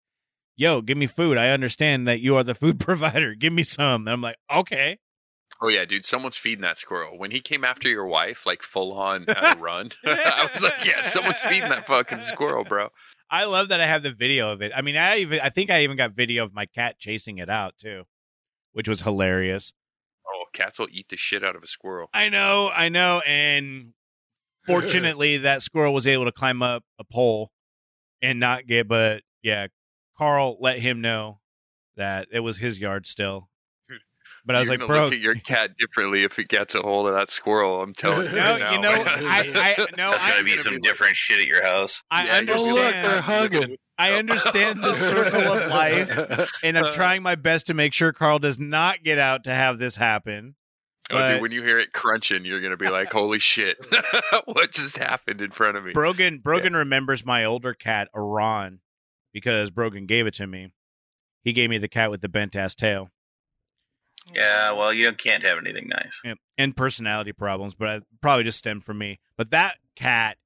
[0.55, 1.38] "Yo, give me food.
[1.38, 3.36] I understand that you are the food provider.
[3.36, 4.97] Give me some." And I'm like, "Okay."
[5.61, 6.03] Oh yeah, dude.
[6.03, 7.18] Someone's feeding that squirrel.
[7.18, 10.84] When he came after your wife, like full on on a run, I was like,
[10.84, 12.89] "Yeah, someone's feeding that fucking squirrel, bro."
[13.30, 14.72] I love that I have the video of it.
[14.76, 17.49] I mean, I even I think I even got video of my cat chasing it
[17.49, 18.03] out too,
[18.74, 19.74] which was hilarious.
[20.28, 22.09] Oh, cats will eat the shit out of a squirrel.
[22.16, 23.93] I know, I know, and
[24.66, 27.51] fortunately that squirrel was able to climb up a pole
[28.22, 29.68] and not get but yeah,
[30.18, 31.39] Carl let him know
[31.97, 33.49] that it was his yard still.
[34.47, 36.76] But I was You're like, gonna bro, look at your cat differently if it gets
[36.76, 37.82] a hold of that squirrel.
[37.82, 38.32] I'm telling you.
[38.36, 38.72] no, right now.
[38.74, 41.39] you know, I, I no, There's I, going to be some be like- different shit
[41.39, 42.03] at your house.
[42.11, 43.05] I Yeah, you're Oh, look, understand.
[43.05, 43.78] they're hugging.
[43.97, 48.38] I understand the circle of life, and I'm trying my best to make sure Carl
[48.38, 50.55] does not get out to have this happen.
[51.12, 53.78] Oh, dude, when you hear it crunching, you're gonna be like, "Holy shit!
[54.45, 58.80] what just happened in front of me?" Brogan Brogan remembers my older cat, Iran,
[59.32, 60.72] because Brogan gave it to me.
[61.43, 63.10] He gave me the cat with the bent ass tail
[64.34, 66.20] Yeah, well, you can't have anything nice.
[66.24, 69.20] Yeah, and personality problems, but I probably just stemmed from me.
[69.38, 70.38] But that cat,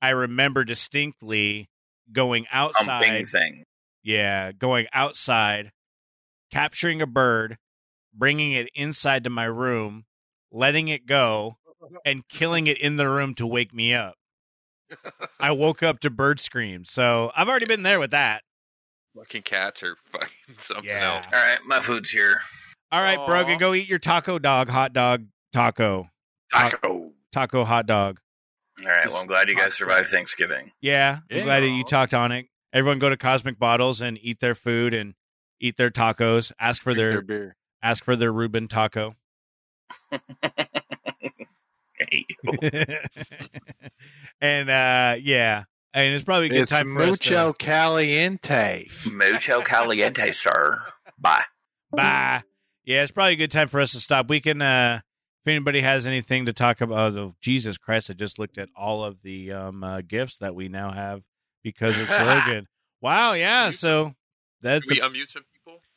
[0.00, 1.68] I remember distinctly
[2.10, 2.86] going outside.
[2.86, 3.64] Humping thing.
[4.02, 5.72] Yeah, going outside,
[6.50, 7.58] capturing a bird,
[8.16, 10.04] bringing it inside to my room,
[10.50, 11.58] letting it go,
[12.04, 14.14] and killing it in the room to wake me up.
[15.40, 16.90] I woke up to bird screams.
[16.90, 18.42] So I've already been there with that.
[19.16, 21.14] Fucking cats are fucking something Yeah.
[21.16, 21.26] else.
[21.32, 22.40] All right, my food's here.
[22.92, 23.26] All right, Aw.
[23.26, 26.08] Brogan, go eat your taco dog, hot dog, taco,
[26.52, 27.12] Taco.
[27.32, 28.20] taco, hot dog.
[28.80, 30.70] All right, well, I'm glad you guys survived Thanksgiving.
[30.80, 31.42] Yeah, I'm Yeah.
[31.44, 32.46] glad that you talked on it.
[32.72, 35.14] Everyone go to Cosmic Bottles and eat their food and
[35.58, 36.52] eat their tacos.
[36.60, 37.56] Ask for Drink their beer.
[37.82, 39.14] Ask for their Reuben taco.
[44.40, 45.64] And uh yeah,
[45.94, 48.86] I mean it's probably a good It's time for us mucho to caliente.
[49.10, 50.82] Mucho caliente, sir.
[51.18, 51.44] Bye.
[51.90, 52.42] bye.
[52.84, 54.28] Yeah, it's probably a good time for us to stop.
[54.28, 55.00] We can uh
[55.44, 59.04] if anybody has anything to talk about oh, Jesus Christ, I just looked at all
[59.04, 61.22] of the um uh, gifts that we now have
[61.62, 62.66] because of Brogan.
[63.00, 64.12] wow, yeah, so
[64.60, 65.55] that's we a- unmute some people?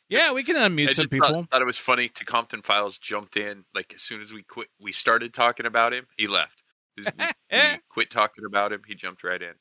[0.09, 1.29] Yeah, we can unmute I some just people.
[1.29, 2.09] Thought, thought it was funny.
[2.09, 4.67] Tacompton Files jumped in like as soon as we quit.
[4.81, 6.07] We started talking about him.
[6.17, 6.63] He left.
[6.97, 7.05] We,
[7.51, 8.81] we quit talking about him.
[8.87, 9.53] He jumped right in.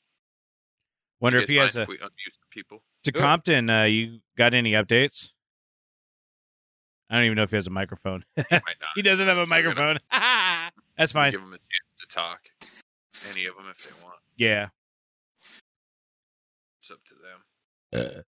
[1.21, 2.83] Wonder You if he has a mind if we unmute some people.
[3.07, 5.33] Tacompton, uh you got any updates?
[7.11, 8.25] I don't even know if he has a microphone.
[8.37, 8.91] He might not.
[8.95, 10.71] he doesn't have a So we're gonna microphone.
[10.99, 11.33] That's fine.
[11.33, 12.41] Give him a chance to talk.
[13.31, 14.19] Any of them if they want.
[14.37, 14.69] Yeah.
[16.81, 17.15] It's up to
[18.01, 18.17] them.
[18.19, 18.23] Uh.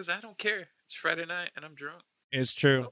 [0.00, 0.68] Because I don't care.
[0.86, 2.00] It's Friday night and I'm drunk.
[2.32, 2.86] It's true.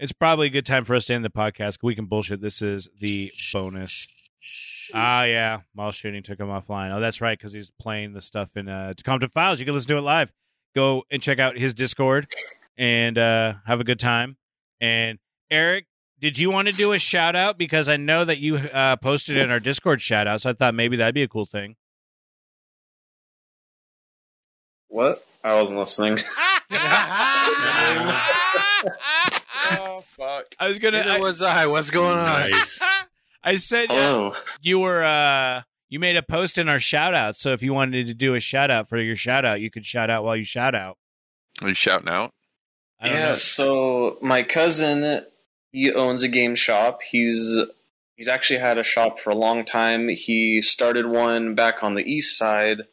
[0.00, 1.78] It's probably a good time for us to end the podcast.
[1.80, 2.40] We can bullshit.
[2.40, 4.08] This is the bonus.
[4.92, 5.60] Ah, yeah.
[5.74, 6.92] While shooting took him offline.
[6.92, 9.60] Oh, that's right, because he's playing the stuff in uh, Compton Files.
[9.60, 10.32] You can listen to it live.
[10.74, 12.26] Go and check out his Discord
[12.76, 14.38] and uh, have a good time.
[14.80, 15.20] And
[15.52, 15.86] Eric,
[16.18, 17.58] did you want to do a shout out?
[17.58, 20.74] Because I know that you uh, posted in our Discord shout out, so I thought
[20.74, 21.76] maybe that'd be a cool thing.
[24.88, 25.24] What?
[25.48, 26.18] I wasn't listening.
[29.70, 30.44] oh fuck!
[30.58, 30.98] I was gonna.
[30.98, 31.66] Neither I, was I.
[31.66, 32.50] What's going on?
[32.50, 32.82] Nice.
[33.44, 34.34] I said uh, Hello.
[34.60, 38.08] you were uh you made a post in our shout out so if you wanted
[38.08, 40.44] to do a shout out for your shout out you could shout out while you
[40.44, 40.98] shout out
[41.62, 42.34] Are you shouting out?
[43.02, 43.36] Yeah, know.
[43.36, 45.24] so my cousin
[45.72, 47.00] he owns a game shop.
[47.02, 47.60] He's
[48.16, 50.08] he's actually had a shop for a long time.
[50.08, 52.86] He started one back on the east side of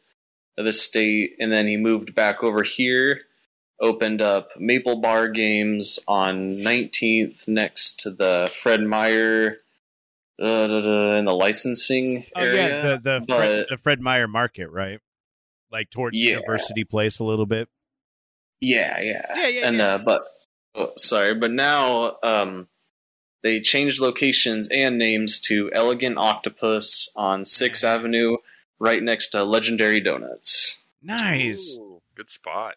[0.56, 3.22] the state and then he moved back over here,
[3.80, 9.58] opened up Maple Bar Games on 19th next to the Fred Meyer
[10.40, 12.68] uh, da, da, in the licensing oh area.
[12.68, 15.00] yeah the the but- Fred, the Fred Meyer Market right
[15.72, 16.36] like towards Yeah.
[16.36, 17.68] University Place a little bit
[18.60, 19.26] Yeah, yeah.
[19.34, 19.94] Yeah, yeah, And yeah.
[19.94, 20.28] uh but
[20.74, 22.68] oh, sorry, but now um
[23.42, 28.36] they changed locations and names to Elegant Octopus on 6th Avenue
[28.78, 30.78] right next to Legendary Donuts.
[31.02, 32.74] nice Ooh, good spot.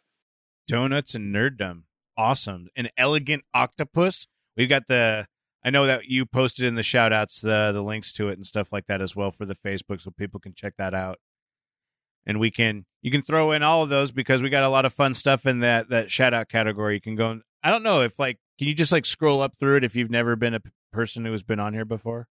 [0.67, 1.83] donuts and nerddom
[2.17, 4.27] awesome an elegant octopus
[4.57, 5.25] we've got the
[5.63, 8.47] I know that you posted in the shout outs the the links to it and
[8.47, 11.19] stuff like that as well for the Facebook so people can check that out.
[12.25, 14.85] And we can you can throw in all of those because we got a lot
[14.85, 16.95] of fun stuff in that that shout out category.
[16.95, 19.57] You can go and I don't know if like can you just like scroll up
[19.59, 20.61] through it if you've never been a
[20.93, 22.27] person who has been on here before?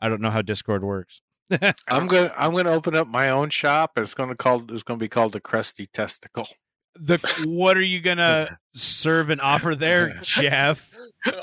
[0.00, 1.20] I don't know how Discord works.
[1.88, 3.92] I'm gonna I'm gonna open up my own shop.
[3.96, 6.48] It's gonna called it's gonna be called the Crusty Testicle.
[7.00, 10.92] The what are you gonna serve and offer there, Jeff?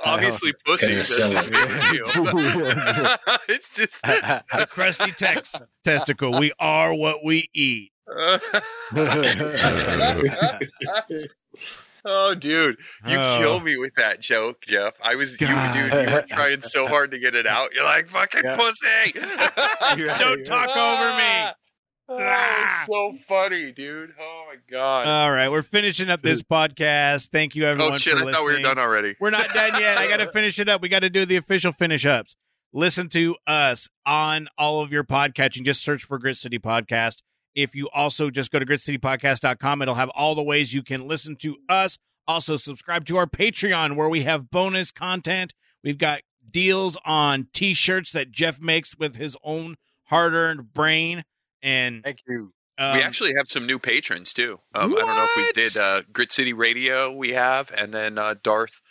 [0.04, 0.88] Obviously, pussy.
[0.88, 1.54] Gonna doesn't sell make it.
[1.54, 3.18] a deal.
[3.48, 4.02] it's just.
[4.04, 5.54] The crusty tex-
[5.84, 6.38] testicle.
[6.40, 7.92] We are what we eat.
[12.06, 12.78] Oh, dude,
[13.08, 13.40] you Oh.
[13.40, 14.94] kill me with that joke, Jeff.
[15.04, 17.74] I was, you, dude, you were trying so hard to get it out.
[17.74, 18.56] You're like, fucking Yeah.
[18.56, 19.12] pussy.
[20.20, 21.52] Don't talk over me.
[22.08, 23.24] Oh, it's so ah.
[23.28, 24.12] funny, dude.
[24.22, 25.08] Oh my god.
[25.08, 27.30] All right, we're finishing up this podcast.
[27.30, 27.94] Thank you, oh, everyone.
[27.94, 28.16] oh shit!
[28.16, 29.16] for I thought we were done already.
[29.20, 29.98] We're not done yet.
[29.98, 30.84] I got to finish it up.
[30.84, 32.36] We got to do the official finish ups.
[32.72, 35.64] Listen to us on all of your podcatching.
[35.64, 37.24] Just search for Grit City Podcast.
[37.56, 41.36] If you also just go to gritcitypodcast.com, it'll have all the ways you can listen
[41.38, 41.98] to us
[42.28, 45.54] Also, subscribe to our Patreon where we have bonus content.
[45.84, 49.76] We've got deals on t-shirts that Jeff makes with his own
[50.06, 51.24] hard-earned brain
[51.62, 52.52] and Thank you.
[52.78, 54.60] um, we actually have some new patrons too.
[54.74, 57.12] Um, I don't know if we did uh, Grit City Radio.
[57.12, 58.82] We have, and then uh, Darth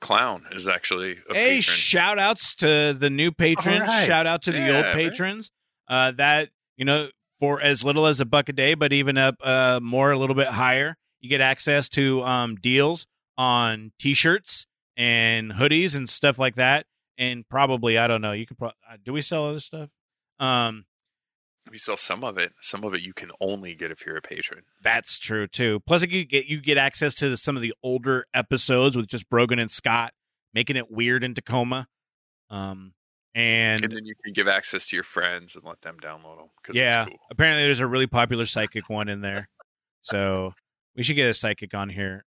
[0.00, 1.62] Clown is actually a hey patron.
[1.62, 4.06] shout outs to the new patrons All right.
[4.06, 4.94] shout out to the Yeah, old right.
[4.94, 5.50] patrons
[5.88, 7.08] uh that you know
[7.40, 10.36] for as little as a buck a day but even up uh more a little
[10.36, 14.66] bit higher you get access to um deals on t-shirts
[14.96, 16.86] and hoodies and stuff like that
[17.18, 19.88] and probably i don't know you could pro- uh, do we sell other stuff
[20.38, 20.84] um
[21.70, 22.52] we sell some of it.
[22.60, 24.62] Some of it you can only get if you're a patron.
[24.82, 25.80] That's true too.
[25.86, 29.58] Plus, you get you get access to some of the older episodes with just Brogan
[29.58, 30.12] and Scott
[30.52, 31.86] making it weird in Tacoma.
[32.50, 32.94] Um,
[33.34, 36.48] and, And then you can give access to your friends and let them download them.
[36.72, 37.16] Yeah, cool.
[37.30, 39.48] apparently there's a really popular psychic one in there.
[40.02, 40.54] So
[40.96, 42.24] we should get a psychic on here.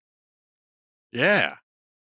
[1.12, 1.56] Yeah.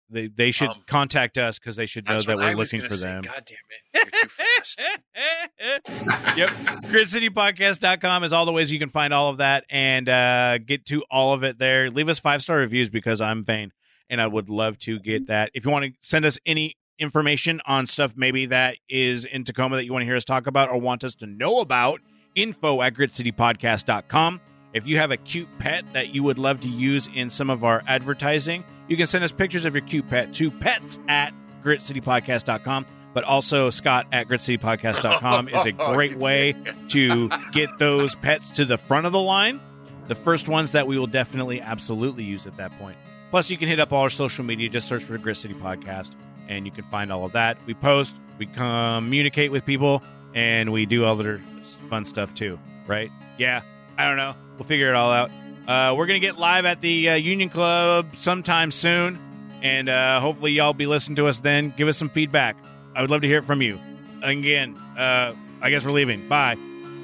[0.09, 3.07] They they should Um, contact us because they should know that we're looking for say.
[3.07, 3.23] them.
[3.23, 3.57] God damn
[4.03, 4.13] it!
[4.13, 4.81] You're too fast.
[6.37, 6.49] yep.
[6.91, 11.03] GritCityPodcast.com is all the ways you can find all of that and uh, get to
[11.09, 11.89] all of it there.
[11.89, 13.71] Leave us five star reviews because I'm vain
[14.09, 15.51] and I would love to get that.
[15.53, 19.77] If you want to send us any information on stuff maybe that is in Tacoma
[19.77, 22.01] that you want to hear us talk about or want us to know about,
[22.35, 24.41] info at gritcitypodcast.com.
[24.73, 27.63] If you have a cute pet that you would love to use in some of
[27.63, 31.33] our advertising, you can send us pictures of your cute pet to pets at
[31.63, 32.85] gritcitypodcast.com.
[33.13, 36.55] But also, Scott at gritcitypodcast.com is a great way
[36.89, 39.61] to get those pets to the front of the line.
[40.07, 42.97] The first ones that we will definitely, absolutely use at that point.
[43.29, 44.69] Plus, you can hit up all our social media.
[44.69, 46.11] Just search for the Grit City Podcast,
[46.53, 47.57] and you can find all of that.
[47.65, 51.41] We post, we communicate with people, and we do other
[51.89, 53.11] fun stuff too, right?
[53.37, 53.61] Yeah,
[53.97, 54.35] I don't know.
[54.57, 55.31] We'll figure it all out.
[55.67, 59.19] Uh, we're going to get live at the uh, Union Club sometime soon,
[59.61, 61.73] and uh, hopefully, y'all be listening to us then.
[61.75, 62.57] Give us some feedback.
[62.95, 63.79] I would love to hear it from you.
[64.21, 66.27] Again, uh, I guess we're leaving.
[66.27, 66.57] Bye.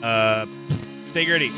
[0.04, 0.46] Uh,
[1.06, 1.52] stay gritty.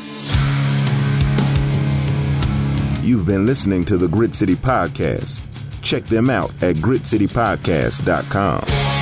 [3.02, 5.42] You've been listening to the Grit City Podcast.
[5.82, 9.01] Check them out at gritcitypodcast.com.